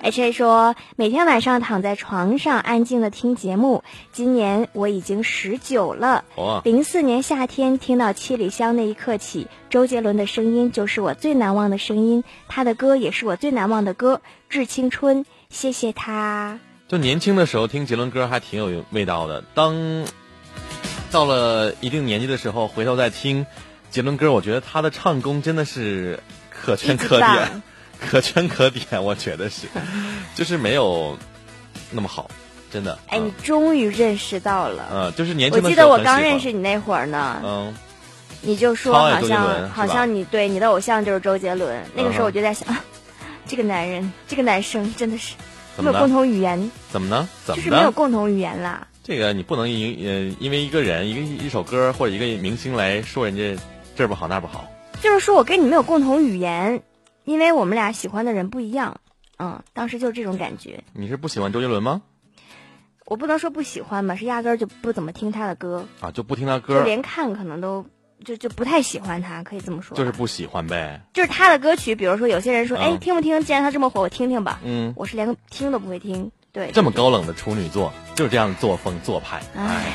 [0.02, 3.84] ？H A 说，每天晚上躺在床上安静的听节目。
[4.12, 6.24] 今年我已经十九了。
[6.36, 14.18] 哦，零四年夏天听到《七里香》那一刻起，周杰伦的声音就是我最难忘的声音，他的歌也是我最难忘的歌，
[14.50, 16.60] 《致青春》，谢谢他。
[16.94, 20.06] 就年轻的时候听杰伦歌还挺有味道的，当
[21.12, 23.48] 到了一定年纪的时候，回头再听
[23.90, 26.20] 杰伦歌，我觉得他的唱功真的是
[26.52, 27.64] 可圈可点，
[28.00, 29.66] 可圈可点，我觉得是，
[30.36, 31.18] 就是没有
[31.90, 32.30] 那么好，
[32.72, 32.96] 真的。
[33.08, 33.26] 哎，嗯。
[33.26, 34.88] 你终于认识到了。
[34.94, 37.74] 嗯，就是年我轻的时候记得我刚认识你那会儿呢，嗯，
[38.42, 41.84] 你就说好像好像你对你的偶像就是周杰伦。
[41.96, 42.86] 那个时候我就在想，啊
[43.48, 45.34] 这个男人，这个男生真的是
[45.82, 46.10] 没有共？
[46.10, 47.28] 同语言，怎么呢？
[47.46, 47.92] 怎么就是没有？
[47.92, 48.88] 共同语言啦。
[49.04, 53.62] 这个你不能因呃因为一个人一个一首歌或者一个明星来说人家
[53.96, 54.66] 这不好那不好。
[55.02, 56.84] 就是说我跟你没有共同语言，
[57.26, 59.02] 因为我们俩喜欢的人不一样。
[59.38, 60.84] 嗯，当时就是这种感觉。
[60.94, 62.02] 你是不喜欢周杰伦吗？
[63.06, 67.86] 我不能说不喜欢吧，是压根儿就不怎么听他的歌，啊，就不听他就歌，连看可能都
[68.24, 69.96] 就就不太喜欢他，可以这么说。
[69.96, 71.02] 就是不喜欢呗。
[71.14, 73.44] 就是他的歌曲，比如说有些人说，嗯哎，听不听？
[73.44, 74.60] 既然他这么火，我听听吧。
[74.64, 76.32] 嗯，我是连个听都不会听。
[76.52, 79.42] 对，这么高冷的处女座，就是这样的作风做派。
[79.56, 79.94] 哎，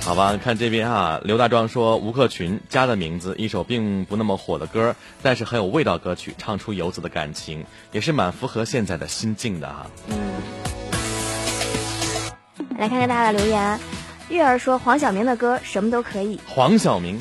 [0.00, 9.86] 好吧，看这边哈，刘大壮说吴克群家的名字，一首并不那么火的歌，但是很有味道歌曲，唱出游子的感情，也是蛮符合现在的心境的哈。
[10.08, 10.16] 嗯，
[12.76, 13.78] 来看看大家的留言。
[14.28, 16.40] 月儿说黄晓明的歌什么都可以。
[16.46, 17.20] 黄晓明，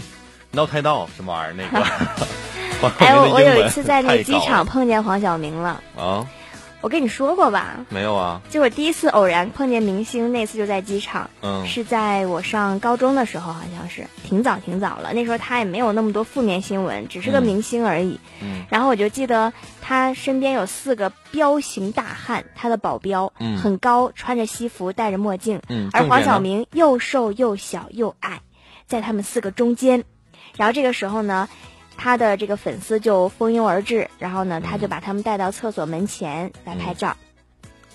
[0.51, 1.85] 闹太道什么玩意儿那个？
[3.05, 6.25] 哎，我有一次在那个机场碰见黄晓明了，啊，
[6.81, 7.85] 我跟你说过吧？
[7.89, 15.13] 没有啊，就我第一次偶然碰见明星，那次就在机场，嗯是在我上高中的时候，好像是挺早挺早了。
[15.13, 18.19] 那时候他也没有那么多负面新闻，只是个嗯明星而已。
[18.41, 28.41] 嗯然后我就记得他身边有四个彪形大汉，他的保镖，嗯很高，穿着西服，戴着墨镜，嗯，而黄晓明又瘦又小又矮，
[28.87, 30.03] 在他们四个中间。
[30.57, 31.47] 然后这个时候呢，
[32.01, 37.15] 他的这个粉丝就蜂拥而至，然后呢，他就把他们带到厕所门前来拍照。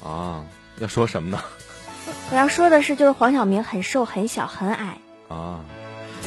[0.00, 0.44] 啊，
[0.78, 1.42] 要说什么呢？
[2.30, 4.98] 我要说的是，就是黄晓明很瘦、很小、很矮。
[5.28, 5.64] 啊，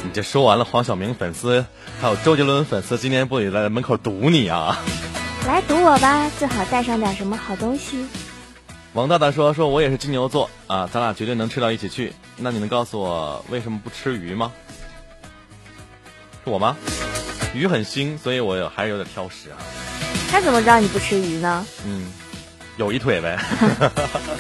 [0.04, 1.66] 你这说完了，黄晓明粉丝
[2.02, 4.78] 还有周杰伦粉丝，今天不得在门口堵你啊？
[5.48, 8.06] 来堵我吧，最好带上点什么好东西。
[8.92, 12.12] 王大大说：“说我也是金牛座啊，咱俩绝对能吃到一起去。
[12.36, 14.52] 那你能告诉我为什么不吃鱼吗？
[16.44, 16.76] 是我吗？
[17.54, 19.58] 鱼很腥，所以我还是有点挑食啊。
[20.30, 21.66] 他怎么知道你不吃鱼呢？
[21.86, 22.12] 嗯，
[22.78, 23.40] 有一腿呗，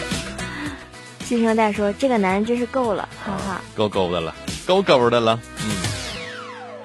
[1.25, 3.61] 新生代说这个男人真是够了，哈哈。
[3.75, 5.39] 够够的了，够够的了。
[5.63, 5.69] 嗯，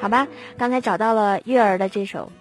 [0.01, 2.33] 好吧，刚才找到了月儿的这首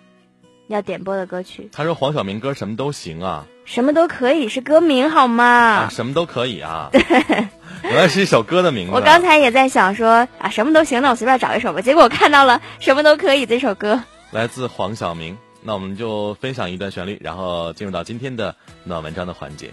[0.67, 5.43] 要点播的歌曲，他说黄晓明歌什么都行啊，什么都可以是歌名好吗？
[5.45, 6.89] 啊，什么都可以啊。
[6.91, 7.01] 对
[7.83, 8.93] 原来是一首歌的名字。
[8.93, 11.81] 我刚才也在想说啊，什么都行，那我随便找一首吧。
[11.81, 14.01] 结果我看到了什么都可以这首歌。
[14.31, 15.37] 来自黄晓明。
[15.65, 19.71] 那我们就分享一段旋律，然后进入到今天的暖文章的环节。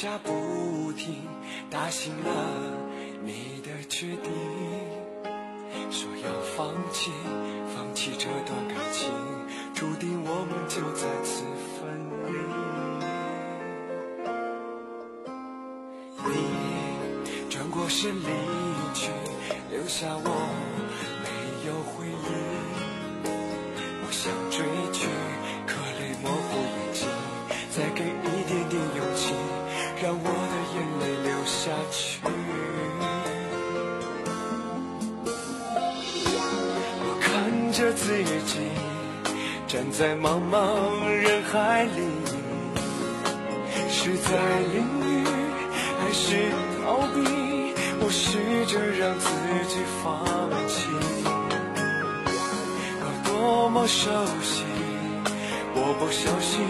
[0.00, 1.28] 下不停，
[1.68, 2.32] 打醒了
[3.22, 4.32] 你的决定，
[5.90, 7.10] 说要放弃，
[7.76, 9.10] 放弃这段感情，
[9.74, 11.44] 注定我们就在此
[11.76, 12.32] 分离。
[16.24, 18.24] 你转过身离
[18.94, 19.10] 去，
[19.70, 20.30] 留下我
[40.22, 42.02] 茫茫人海里，
[43.88, 44.36] 是在
[44.70, 45.24] 淋雨
[45.98, 46.50] 还是
[46.84, 47.18] 逃避？
[48.02, 49.30] 我试着让自
[49.66, 50.04] 己放
[50.68, 50.90] 弃。
[53.00, 54.10] 有多么熟
[54.42, 54.62] 悉，
[55.74, 56.60] 我不小心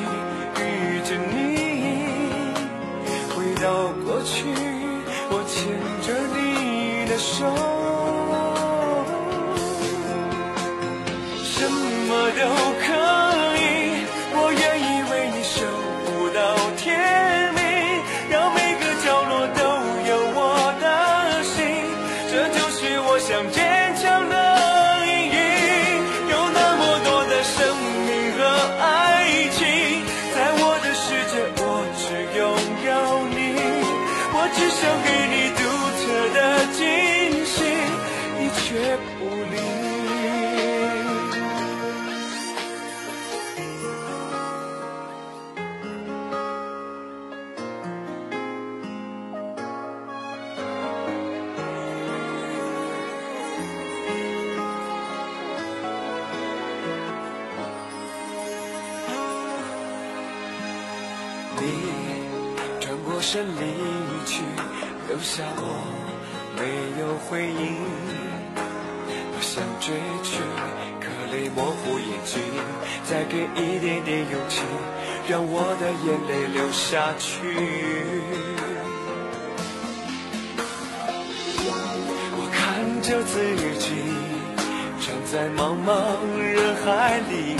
[39.21, 39.70] 无力。
[76.05, 77.29] 眼泪流下去。
[82.33, 82.59] 我看
[83.03, 83.33] 着自
[83.79, 83.87] 己，
[85.01, 85.89] 站在茫茫
[86.41, 87.57] 人海里。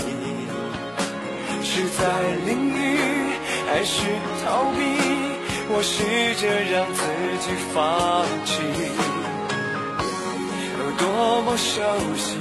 [1.63, 2.01] 是在
[2.45, 2.77] 淋雨
[3.67, 3.93] 还是
[4.43, 4.79] 逃避？
[5.69, 6.03] 我试
[6.35, 6.99] 着让自
[7.39, 8.51] 己放弃。
[10.79, 11.05] 有多
[11.43, 11.71] 么熟
[12.17, 12.35] 悉，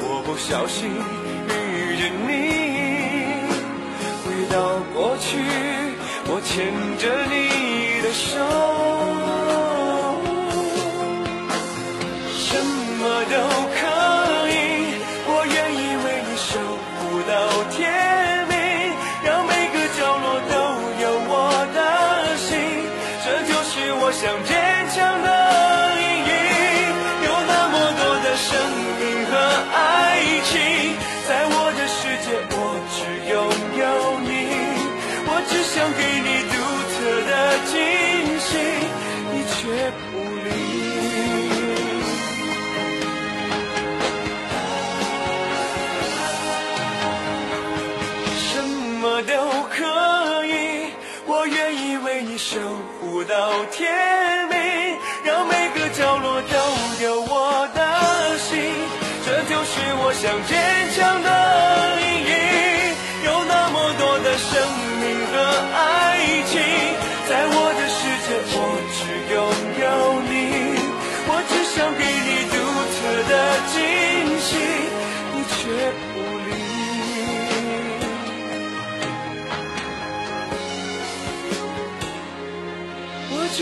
[0.00, 0.88] 我不小心
[1.48, 1.50] 遇
[1.96, 2.51] 见你。
[4.52, 5.38] 到过去，
[6.26, 8.36] 我牵着你的手，
[39.90, 40.50] 不理。
[48.36, 48.62] 什
[49.00, 49.32] 么都
[49.74, 50.50] 可以，
[51.26, 52.58] 我愿意为你守
[53.00, 53.90] 护到天
[54.48, 54.56] 明，
[55.24, 56.56] 让每个角落都
[57.04, 58.72] 有我的心，
[59.26, 60.52] 这就是我想坚
[60.94, 61.28] 强的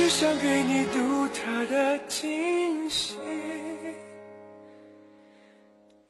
[0.00, 3.18] 只想给你独特的惊喜，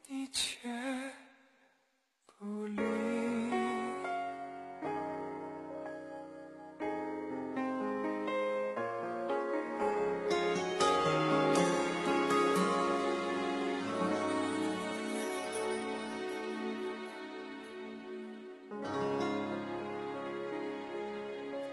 [0.07, 0.68] 你却
[2.38, 2.80] 不理。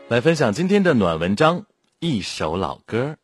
[0.07, 1.63] 来分享今天的暖文章，
[1.99, 3.15] 一首老歌。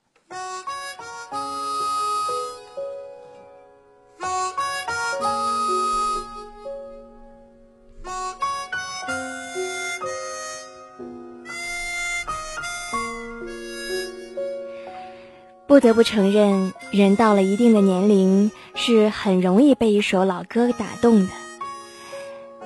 [15.67, 21.34] 不得不承认，人到了一定的年龄，是很容易被一首老歌打动的。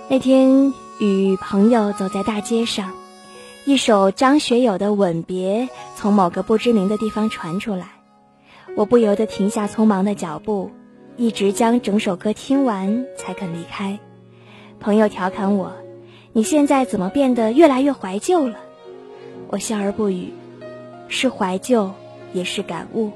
[0.08, 2.93] 那天与朋友走在大街上，
[3.68, 5.63] 一首张学友的《吻别》
[5.97, 7.89] 从某个不知名的地方传出来，
[8.78, 10.72] 我不由得停下匆忙的脚步，
[11.18, 13.99] 一直将整首歌听完才肯离开。
[14.80, 15.74] 朋友调侃我
[16.32, 18.55] ：“你现在怎么变得越来越怀旧了？”
[19.51, 20.32] 我笑而不语，
[21.09, 21.91] 是怀旧。
[22.34, 23.11] 也是感悟。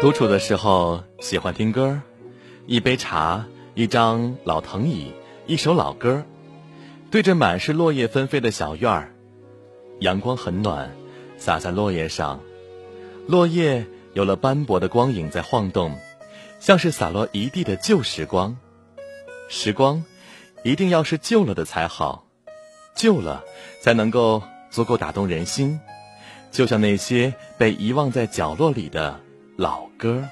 [0.00, 2.00] 独处的时候喜欢听歌，
[2.66, 5.12] 一杯茶，一张老藤椅，
[5.46, 6.24] 一首老歌，
[7.10, 9.14] 对着满是落叶纷飞的小院儿，
[10.00, 10.90] 阳光很暖，
[11.38, 12.40] 洒在落叶上，
[13.26, 15.96] 落叶有了斑驳的光影在晃动，
[16.60, 18.58] 像是洒落一地的旧时光。
[19.48, 20.04] 时光
[20.62, 22.26] 一定要是旧了的才好，
[22.94, 23.42] 旧了
[23.80, 25.80] 才能够足够打动人心，
[26.50, 29.18] 就像那些被遗忘在角落里的
[29.56, 30.28] 老歌。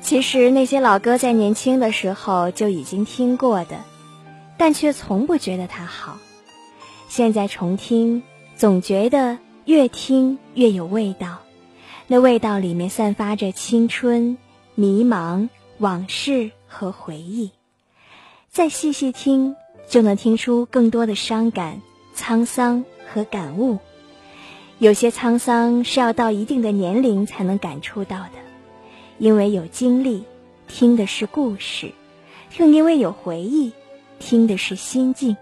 [0.00, 3.76] 其实那些老歌在年轻的时候就已经听过的，
[4.58, 6.18] 但却从不觉得它好。
[7.08, 8.22] 现在重听，
[8.56, 11.38] 总觉得越听越有味道。
[12.06, 14.36] 那味道里面散发着青春、
[14.74, 15.48] 迷茫、
[15.78, 17.50] 往事和回忆。
[18.50, 19.56] 再细细听，
[19.88, 21.80] 就能听出更多的伤感、
[22.16, 23.78] 沧桑和感悟。
[24.78, 28.32] 有些沧桑是要到一定的年龄才能感触到的。
[29.18, 30.24] 因为有经历，
[30.66, 31.88] 听的是故事；
[32.56, 33.72] 更因为有回忆，
[34.18, 35.36] 听的是心境。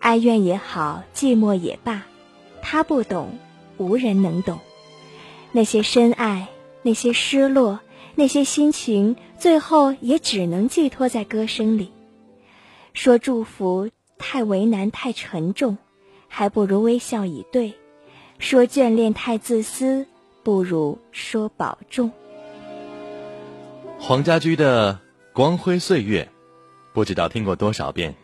[0.00, 2.06] 哀怨也好，寂寞也罢，
[2.62, 3.38] 他不懂，
[3.76, 4.58] 无人能懂。
[5.52, 6.48] 那些深爱，
[6.82, 7.80] 那些失落，
[8.14, 11.92] 那些心情，最后也只能寄托在歌声里。
[12.94, 15.78] 说祝福太为难，太沉重，
[16.28, 17.72] 还不如微笑以对；
[18.38, 20.06] 说眷恋太自私，
[20.42, 22.10] 不如说保重。
[23.98, 24.94] 黄家驹的
[25.32, 26.28] 《光辉岁月》，
[26.98, 28.16] 不知道听过多少遍。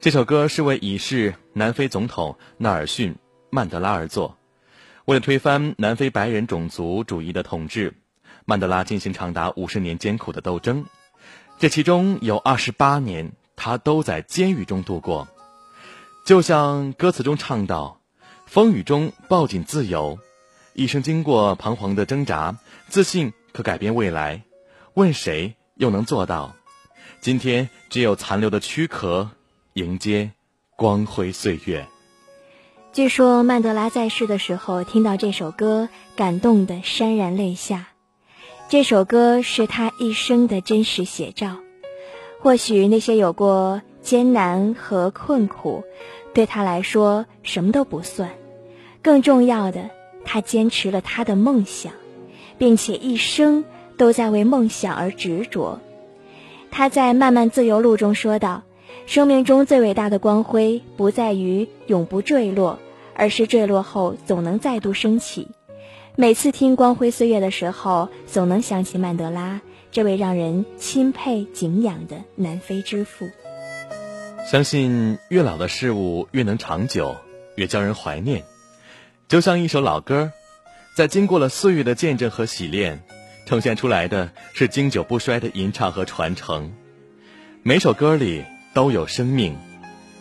[0.00, 3.12] 这首歌是为已逝南非总统纳尔逊·
[3.50, 4.36] 曼德拉而作。
[5.04, 7.94] 为了推翻南非白人种族主义的统治，
[8.46, 10.86] 曼德拉进行长达五十年艰苦的斗争。
[11.60, 15.28] 这其中有二十八年，他都在监狱中度过。
[16.26, 18.00] 就像歌词中唱到
[18.44, 20.18] ：“风雨中抱紧自由，
[20.74, 22.58] 一生经过彷徨的挣扎，
[22.88, 24.42] 自信可改变未来。”
[24.94, 26.56] 问谁又能做到？
[27.20, 29.28] 今天只有残留的躯壳，
[29.74, 30.30] 迎接
[30.74, 31.86] 光辉岁月。
[32.94, 37.88] 据说曼德拉在世的时候，听到这首歌，感动的潸然泪下。
[38.70, 41.58] 这首歌是他一生的真实写照。
[42.40, 45.84] 或许那些有过艰难和困苦，
[46.32, 48.30] 对他来说什么都不算。
[49.02, 49.90] 更重要的，
[50.24, 51.92] 他坚持了他的梦想，
[52.56, 53.64] 并且一生。
[53.98, 55.78] 都在为梦想而执着。
[56.70, 58.62] 他在《漫漫自由路》中说道
[59.06, 62.78] ：“生命中最伟大的光辉，不在于永不坠落，
[63.14, 65.48] 而是坠落后总能再度升起。”
[66.16, 69.60] 每次听《光辉岁月》的时候，总能想起曼德拉
[69.90, 73.28] 这位让人钦佩敬仰的南非之父。
[74.50, 77.16] 相信越老的事物越能长久，
[77.56, 78.44] 越叫人怀念。
[79.28, 80.32] 就像一首老歌，
[80.96, 83.02] 在经过了岁月的见证和洗练。
[83.50, 86.72] 呈现出来的是经久不衰的吟唱和传承，
[87.64, 88.44] 每首歌里
[88.74, 89.56] 都有生命，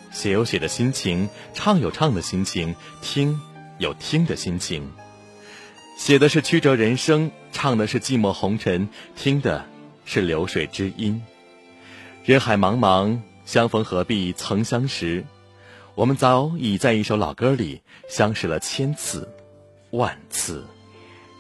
[0.09, 2.73] 写有写的心情，唱有唱的心情，
[3.03, 3.39] 听
[3.77, 4.91] 有听的心情。
[5.95, 9.63] 写的是曲折人生，唱的是寂寞红尘，听的
[10.05, 11.21] 是流水知音。
[12.25, 15.23] 人海茫茫，相逢何必曾相识？
[15.93, 19.31] 我们早已在一首老歌里相识了千次
[19.91, 20.65] 万次。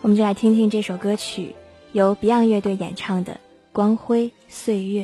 [0.01, 1.55] 我们就来听听这首歌曲。
[1.91, 3.33] 由 Beyond 乐队演唱的
[3.71, 5.03] 《光辉岁月》。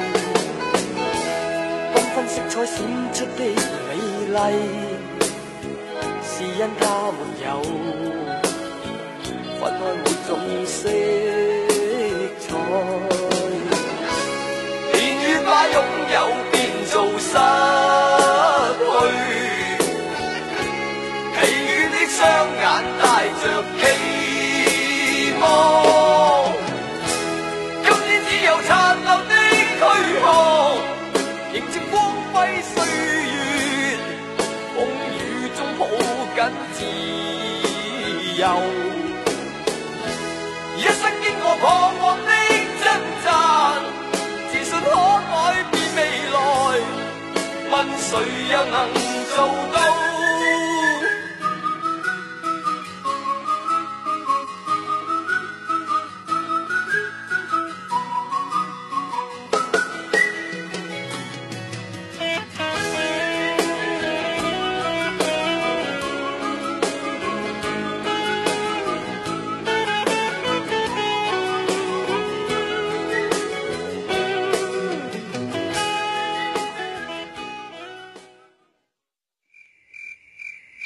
[2.33, 2.77] 色彩闪
[3.13, 3.91] 出的美
[4.31, 4.37] 丽，
[6.23, 7.49] 是因它没有
[48.11, 48.19] 谁
[48.51, 48.93] 又能
[49.33, 49.90] 做到？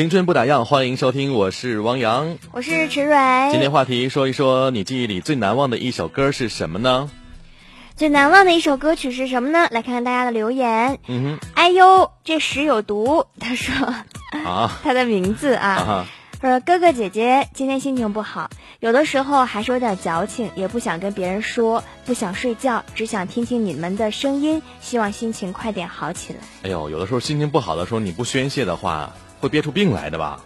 [0.00, 2.38] 青春不打烊，欢迎收听，我是汪洋。
[2.52, 3.50] 我是池蕊。
[3.50, 7.10] 今天话题说一说你记忆里最难忘的一首歌是什么呢？
[7.96, 9.68] 最难忘的一首歌曲是什么呢？
[9.70, 11.00] 来看看大家的留言。
[11.06, 13.26] 嗯哼哎呦，这屎有毒！
[13.38, 13.74] 他说，
[14.42, 16.06] 啊 他的名字啊，啊，
[16.40, 18.48] 说哥哥姐姐今天心情不好，
[18.80, 26.38] 有的时候还是有点矫情，也不想跟别人说，不想睡觉，只想听听你们的声音，希望心情快点好起来。
[26.62, 30.40] 哎呦，有的时候心情不好的时候，你不宣泄的话，会憋出病来的吧？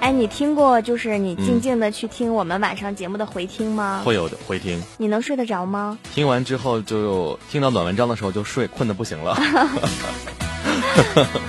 [0.00, 4.00] 哎，你听过就是你静静的去听我们晚上节目的回听吗？
[4.04, 5.98] 会有的回听，你能睡得着吗？
[6.14, 9.36] 听完之后就听到暖文章的时候就睡，困得不行了。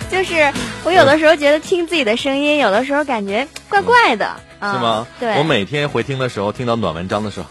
[0.10, 0.52] 就是
[0.84, 4.26] 我有的时候觉得听自己的声音，有的时候感觉怪怪的，
[4.60, 5.08] 啊 是吗？
[5.20, 7.48] 对，我每天回听的时候，听到暖文章的时候，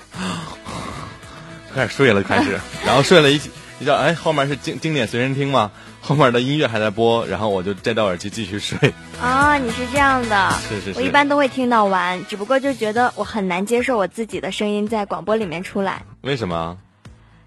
[1.75, 3.41] 开始睡了，开始，然后睡了一
[3.79, 5.71] 一觉，哎，后面是经经典随身听嘛，
[6.09, 8.95] 后面的音乐还在播，然后我就摘掉耳机继续睡。
[9.21, 16.79] 啊，你是这样的，是是是我一般都会听到完，只不过就觉得我很难接受我自己的声音在广播里面出来，为什么？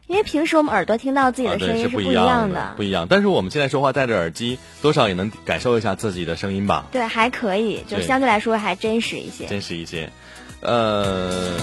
[0.06, 3.08] 因为平时我们耳朵听到自己的声音是不一样样的，不一样。
[3.10, 9.48] 但是我们现在说话戴着耳机，多少也能感受一下自己的声音吧，对，还可以，就相对来说还真实一些。
[9.48, 10.12] 真实一些。
[10.60, 11.58] 呃，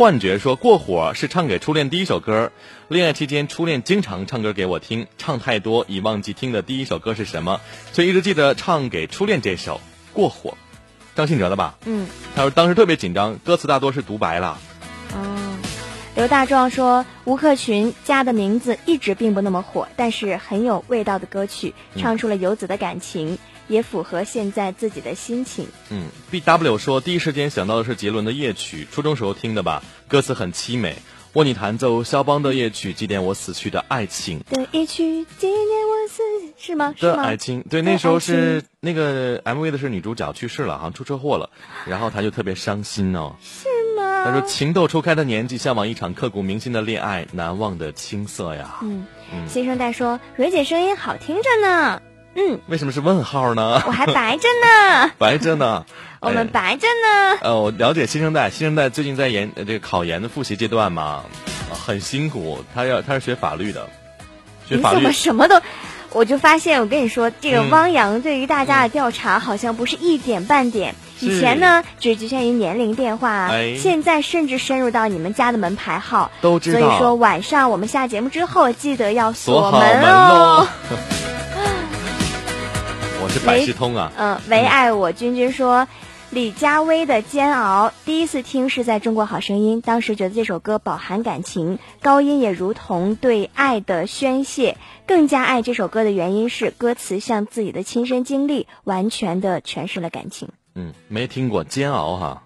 [0.00, 2.50] 幻觉说过火是唱给初恋第一首歌，
[2.88, 7.60] 恋爱期间初恋经常唱歌给我听，唱太多已忘记听的第一首歌是什么，
[7.92, 9.76] 却一直记得唱给初恋这首
[10.14, 10.52] 《过火》，
[11.14, 11.74] 张信哲的吧？
[11.84, 14.56] 嗯他说当时特别紧张，歌词大多是独白了。
[15.14, 15.58] 嗯，
[16.16, 23.36] 刘大壮说吴克群家的名字一直并不那么火，但是很有味道的歌曲，嗯唱出了游子的感情，
[23.70, 25.66] 也符合现在自己的心情。
[25.90, 30.96] 嗯，B W 说第一时间想到的是杰伦的夜曲，初中时候听的吧，歌词很凄美。
[31.32, 34.40] 为你弹奏肖邦的夜曲，祭奠我死去的爱情。
[34.50, 36.22] 的夜曲纪念我死
[36.58, 36.92] 是吗？
[36.98, 37.36] 是吗的爱？
[37.36, 41.50] 情，对，那时候是那个 MV 的是女主角去世了，好像出车祸了，
[41.86, 43.36] 然后 她就特别伤心哦。
[43.40, 44.24] 是吗？
[44.24, 48.78] 她说情窦初开的年纪，向往一场刻骨铭心的恋爱，难忘的青涩呀。
[48.82, 52.02] 嗯，嗯新生代说蕊姐声音好听着呢，
[52.34, 53.82] 嗯，为什么是问号呢？
[53.86, 55.84] 我还白着呢， 白着呢。
[56.20, 57.38] 我们哎白着呢。
[57.42, 61.24] 呃，我了解新生代，新生代最近在研呃这个考研的复习阶段嘛，
[61.70, 62.62] 啊很辛苦。
[62.74, 63.88] 他要他是学法律的，
[64.68, 65.60] 学法律你怎么什么都？
[66.12, 70.94] 我就发现，我跟你说，这个嗯汪洋对于大家的调查好像不是一点半点。
[71.18, 76.30] 是以前呢，只局限于年龄电话，哎现在甚至深入到你们家的门牌号。
[76.40, 76.80] 都知道。
[76.80, 80.96] 所以说，晚上我们下节目之后，记得要锁好门门哦喽。。
[83.22, 85.86] 我是百事通啊，嗯，唯爱我君君说，
[86.30, 94.78] 李佳薇的《煎熬》第一次听是在中国好声音，当时觉得这首歌饱含感情，高音也如同对爱的宣泄。
[95.06, 100.48] 更加爱这首歌的原因是歌词像自己的亲身经历，完全的诠释了感情。
[100.74, 102.44] 嗯，没听过煎熬哈。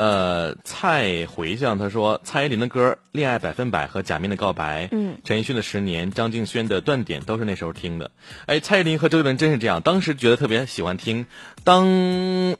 [0.00, 8.10] 呃，蔡回向他说，蔡依林的歌《恋爱百分百》和《假面的告白》，嗯，陈奕迅的《十年》，张敬轩的《断点》都是那时候听的。
[8.46, 11.26] 哎，蔡依林和周杰伦真是这样，当时觉得特别喜欢听，
[11.64, 11.84] 当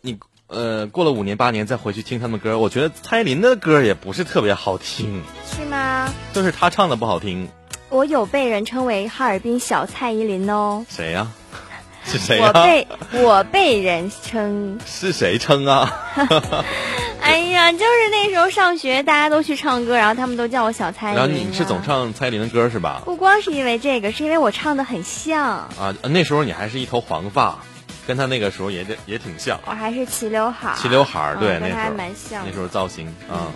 [0.02, 0.18] 你
[0.48, 6.12] 呃过了五年八年再回去听他们歌，我觉得蔡依林的歌也不是特别好听，是吗？
[6.34, 7.48] 就是他唱的不好听。
[7.88, 10.84] 我有被人称为哈尔滨小蔡依林哦。
[10.90, 11.32] 谁呀、
[12.04, 15.90] 是谁呀、我被我被人称，是谁称啊？
[17.30, 21.32] 哎呀，就是那时候上学，大家都去唱歌，然后他们都叫我小蔡依林、然啊。
[21.32, 23.02] 后你是总唱蔡依林的歌是吧？
[23.04, 27.60] 不光是因为这个，是因为我唱的很像，啊，那时候你还是一头黄发，
[28.04, 29.60] 跟他那个时候也也挺像。
[29.64, 32.44] 我还是齐刘海，齐刘海，对，那时候蛮像。
[32.44, 33.46] 那时候造型啊，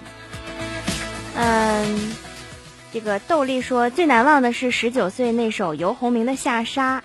[1.37, 2.15] 嗯，
[2.93, 6.99] 这个豆粒说最难忘的是十九岁那首游鸿明的《下沙》，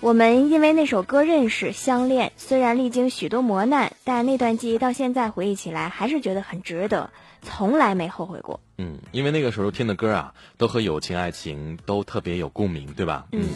[0.00, 7.10] 我们因为那首歌认识相恋，虽然历经许多磨难，但那段记忆到现在回忆起来还是觉得很值得，
[7.42, 8.60] 从来没后悔过。
[8.78, 13.26] 嗯，因为那个时候听的歌啊，都和友情、爱情都特别有共鸣，对吧？
[13.32, 13.48] 嗯。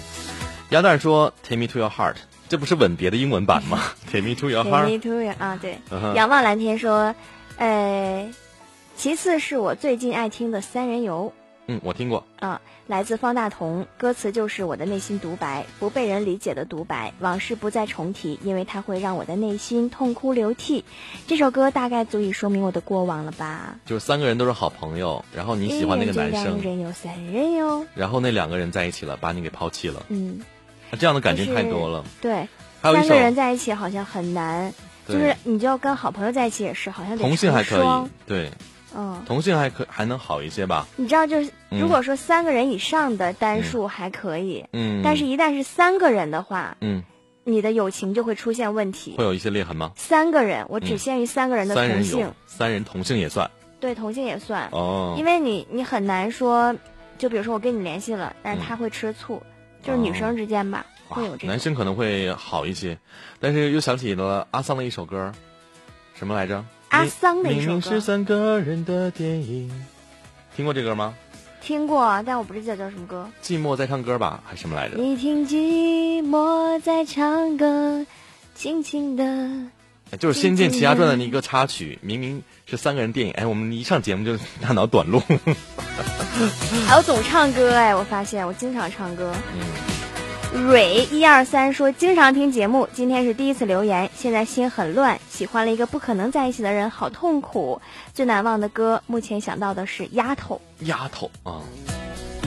[0.71, 2.17] 鸭蛋说：“Take me to your heart，
[2.49, 3.79] 这不是吻别的英文版吗？
[4.13, 5.01] Take me to your heart。
[5.01, 6.15] too 啊，对 嗯哼。
[6.15, 7.15] 仰望蓝天说，
[7.57, 8.31] 呃，
[8.97, 11.33] 其次是我最近爱听的《三人游》。
[11.69, 12.27] 嗯，我听过。
[12.41, 20.85] 啊，来自方大同，歌词就是我的内心独白，不被人理解的独白，往事不再重提，因为它会让我的内心痛哭流涕。
[21.27, 23.77] 这首歌大概足以说明我的过往了吧？
[23.87, 27.87] 就是三个人都是好朋友，然后你喜欢那个男生，人有三人哟。
[27.95, 30.41] 然后那两个人在一起了，把你给抛弃了，嗯，
[30.99, 32.05] 这样的感情太多了。
[32.21, 32.47] 对，
[32.83, 34.75] 还有一三个人在一起好像很难，
[35.09, 38.51] 就是你就要跟好朋友在一起也是，好像得同性还可以，对，
[38.97, 40.87] 嗯，同性还可还能好一些吧。
[40.97, 47.03] 你知道，就是嗯如果说三个人以上的单数还可以，嗯，但是一旦是三个人的话，嗯，
[47.45, 49.25] 你的友情就会出现问题会。
[49.25, 49.93] 有一些裂痕吗？
[49.97, 55.15] 三个人，我只嗯限于三个人的同性，有，三人同性也算对同性也算，哦。
[55.19, 56.75] 因为你你很难说，
[57.19, 59.43] 就比如说我跟你联系了，但是嗯他会吃醋，
[59.83, 61.49] 就是女生之间吧，哇会有这种。
[61.49, 62.97] 男生可能会好一些，
[63.41, 65.33] 但是又想起了阿桑的一首歌，
[66.15, 66.65] 什么来着？
[66.95, 69.69] 阿桑的一首明明是三个人的电影，
[70.55, 71.13] 听过这歌吗？
[71.61, 73.29] 听过，但我不记得叫什么歌。
[73.43, 74.97] 寂寞在唱歌吧，还是什么来着？
[74.97, 78.07] 你听寂寞在唱歌，
[78.55, 79.25] 轻轻的。
[80.11, 85.21] 哎就是《仙剑奇侠传》的一个插曲，明明是三个人电影，哎，我们一上节目就大脑短路。
[86.87, 89.35] 还有总唱歌哎，我发现我经常唱歌。
[89.55, 89.61] 嗯，
[90.55, 97.83] 蕊一二三说经常听节目，今天是第一次留言，现在心很乱，喜欢了一个不可能在一起的人，好痛苦。
[98.13, 101.61] 最难忘的歌，目前想到的是《丫头丫头啊。》。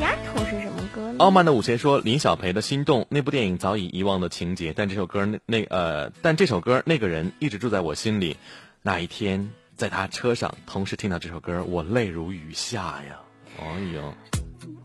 [0.01, 1.15] 丫头是什么歌呢？
[1.19, 8.37] 傲慢的舞鞋说：“林小培的心动那部电影早已遗忘的情节，但这首歌那那呃，但这首歌那个人一直住在我心里。
[8.83, 13.19] 那一天在他车上同时听到这首歌，我泪如雨下呀！
[13.59, 14.13] 哎呦，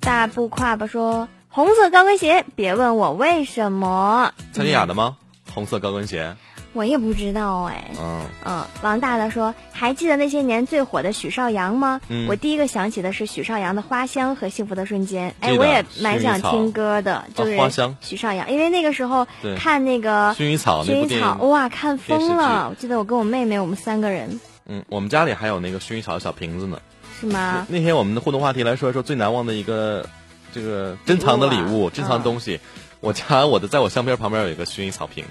[0.01, 5.19] 大步跨吧说红色高跟鞋，别问我为什么，蔡健雅的吗？
[5.53, 6.35] 红色高跟鞋。
[6.73, 7.91] 我也不知道哎。
[8.01, 12.01] 嗯，嗯，王大大说，还记得那些年最火的许绍洋吗？
[12.09, 15.29] 嗯我第一个想起的是许绍洋的《花香》和《幸福的瞬间》。
[15.41, 19.27] 哎，我也蛮想听歌的，就是花香许绍洋，因为那个时候
[19.59, 21.35] 看那个薰衣草那薰衣草。
[21.43, 22.71] 哇，看疯了！
[22.71, 26.81] 我记得我跟我妹妹，我们三个人嗯，我们家里还有那个薰衣草的小瓶子呢。
[27.21, 27.67] 是吗？
[27.69, 30.09] 那天我们的互动话题来说一说最难忘的一个
[30.53, 32.61] 这个珍藏的礼礼物啊、珍藏的东西。
[33.01, 35.25] 我家我的在我相片旁边有一个薰衣草瓶，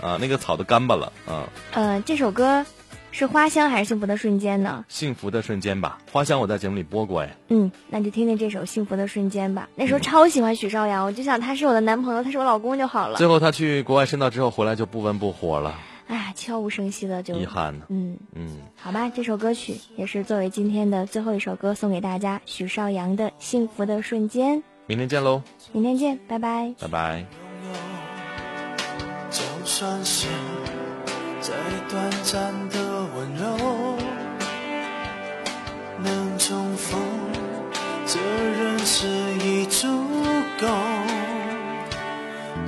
[0.00, 2.64] 啊，那个草都干巴了，啊，呃，这首歌
[3.10, 4.84] 是《花香》还是《幸福的瞬间》呢？
[4.88, 5.98] 幸福的瞬间吧。
[6.12, 9.68] 花香我在节目里播过，哎，嗯，那就听听这首《幸福的瞬间》吧。
[9.74, 13.26] 那时嗯候超喜欢许绍洋，我就想他是我的男朋友，他是我老公就好了最。
[13.26, 15.74] 后他去国外深造之后回来就不温不火了，
[16.08, 17.84] 哎，悄无声息的就遗憾呢。
[17.88, 18.18] 嗯。
[18.34, 24.58] 嗯，好吧，这首歌曲也是作为今天的最后一首歌送给大家，许绍洋的《幸福的瞬间》。
[24.86, 25.42] 明天见喽，
[25.72, 26.74] 明天见，拜拜。
[26.80, 27.24] 拜拜。
[29.30, 30.26] 就算是
[31.40, 31.52] 再
[31.90, 32.78] 短暂的
[33.14, 33.98] 温柔，
[36.02, 36.98] 能重逢，
[38.06, 39.06] 这人是
[39.44, 39.86] 已足
[40.58, 40.66] 够。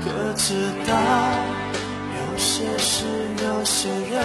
[0.04, 0.94] 可知道，
[1.69, 1.69] 有
[2.60, 3.06] 些事，
[3.42, 4.20] 有些人，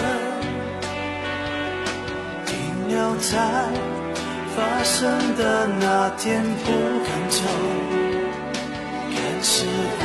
[2.44, 2.54] 停
[2.88, 3.32] 留在
[4.54, 6.70] 发生的那天不
[7.06, 7.40] 肯走。
[9.08, 9.64] 看时
[9.98, 10.04] 光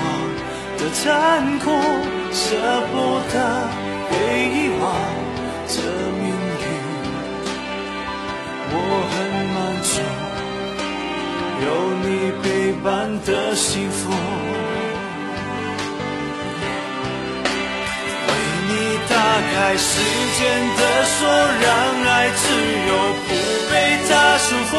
[0.77, 1.65] 的残酷，
[2.32, 2.55] 舍
[2.93, 2.95] 不
[3.34, 3.36] 得
[4.09, 4.13] 被
[4.47, 4.82] 遗忘
[5.67, 5.73] 这
[6.21, 6.32] 命
[6.63, 6.65] 运。
[8.73, 8.75] 我
[9.11, 9.13] 很
[9.55, 9.93] 满足，
[11.65, 11.67] 有
[12.05, 12.07] 你
[12.41, 12.45] 陪
[12.82, 12.88] 伴
[13.25, 13.99] 的幸福。
[19.32, 19.95] 开开时
[20.38, 20.41] 间
[20.75, 21.71] 的锁，让
[22.03, 22.43] 爱自
[22.88, 22.91] 由，
[23.27, 23.32] 不
[23.71, 23.73] 被
[24.09, 24.73] 它束缚。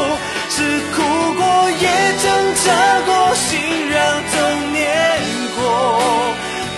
[0.50, 0.56] 是
[0.92, 1.00] 哭
[1.38, 1.40] 过，
[1.80, 1.88] 也
[2.22, 2.24] 挣
[2.62, 2.66] 扎
[3.06, 3.48] 过，心
[3.88, 3.96] 让
[4.30, 4.32] 痛
[4.74, 4.78] 念
[5.56, 5.58] 过。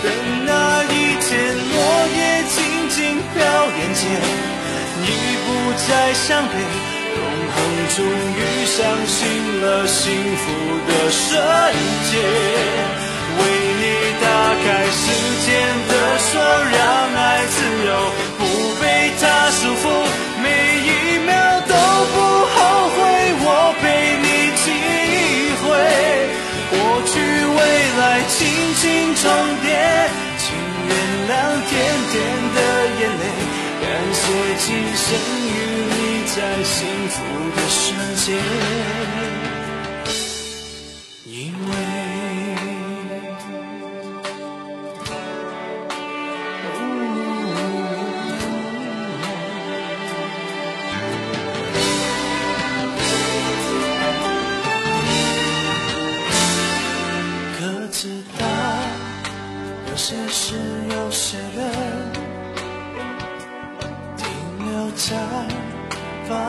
[0.03, 0.07] 等
[0.45, 0.49] 那
[0.85, 1.75] 一天，落
[2.15, 2.17] 叶
[2.47, 2.55] 静
[2.95, 2.97] 静
[3.33, 4.01] 飘眼前，
[5.03, 5.05] 已
[5.43, 5.47] 不
[5.85, 6.55] 再伤悲。
[7.17, 7.19] 永
[7.51, 7.55] 恒
[7.93, 9.19] 终于相信
[9.61, 10.01] 了幸
[10.37, 10.43] 福
[10.87, 11.27] 的瞬
[12.09, 12.23] 间。
[13.37, 13.39] 为
[13.81, 13.83] 你
[14.23, 14.25] 打
[14.63, 14.65] 开
[14.95, 15.03] 时
[15.45, 15.47] 间
[36.85, 37.23] 幸福
[37.55, 38.37] 的瞬间，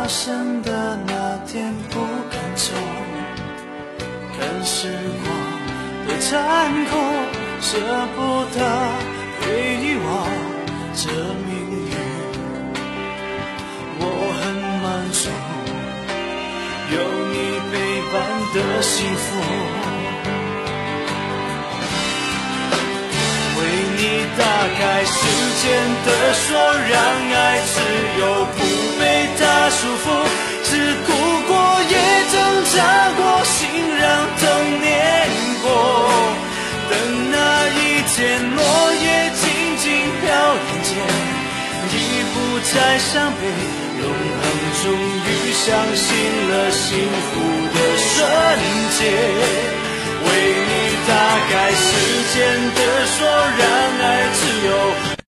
[0.07, 1.99] 陌生的那天不
[2.31, 2.73] 敢走，
[4.39, 4.89] 看时
[5.25, 5.27] 光
[6.07, 6.91] 的残酷，
[7.61, 7.77] 舍
[8.15, 8.21] 不
[8.57, 8.59] 得
[9.41, 9.45] 被
[9.83, 10.09] 遗忘
[10.95, 11.11] 这
[11.49, 11.51] 命
[11.89, 11.93] 运。
[13.99, 14.03] 我
[14.39, 14.43] 很
[14.81, 15.27] 满足，
[16.95, 16.97] 有
[17.33, 17.35] 你
[17.73, 17.75] 陪
[18.13, 18.15] 伴
[18.55, 19.76] 的幸福。
[24.39, 24.45] 打
[24.78, 25.16] 开时
[25.62, 25.64] 间
[26.05, 26.95] 的锁，让
[27.32, 27.74] 爱自
[28.20, 28.22] 由，
[28.57, 28.59] 不
[28.99, 29.03] 被
[29.39, 30.07] 它束缚。
[30.64, 30.70] 只
[31.07, 31.09] 哭
[31.49, 31.53] 过，
[31.89, 31.95] 也
[32.32, 32.34] 挣
[32.74, 32.76] 扎
[33.16, 33.57] 过，心
[33.97, 34.05] 让
[34.39, 34.43] 痛
[34.80, 34.84] 念
[35.62, 35.66] 过。
[36.91, 36.93] 等
[37.30, 37.34] 那
[37.68, 37.80] 一
[38.14, 38.16] 天，
[38.57, 38.59] 落
[38.95, 39.05] 叶
[39.41, 39.45] 静
[39.78, 39.84] 静
[40.20, 40.24] 飘
[40.55, 40.91] 眼前，
[41.93, 41.95] 已
[42.32, 43.43] 不再伤悲。
[43.99, 44.45] 永恒
[44.82, 45.64] 终于相
[45.97, 46.07] 信
[46.51, 46.84] 了幸
[47.32, 47.32] 福
[47.72, 48.12] 的瞬
[48.99, 49.01] 间。
[50.26, 50.28] 为
[50.68, 50.70] 你
[51.09, 51.13] 大
[51.51, 51.89] 概时
[52.35, 53.65] 间的锁，让
[54.01, 55.16] 爱自由。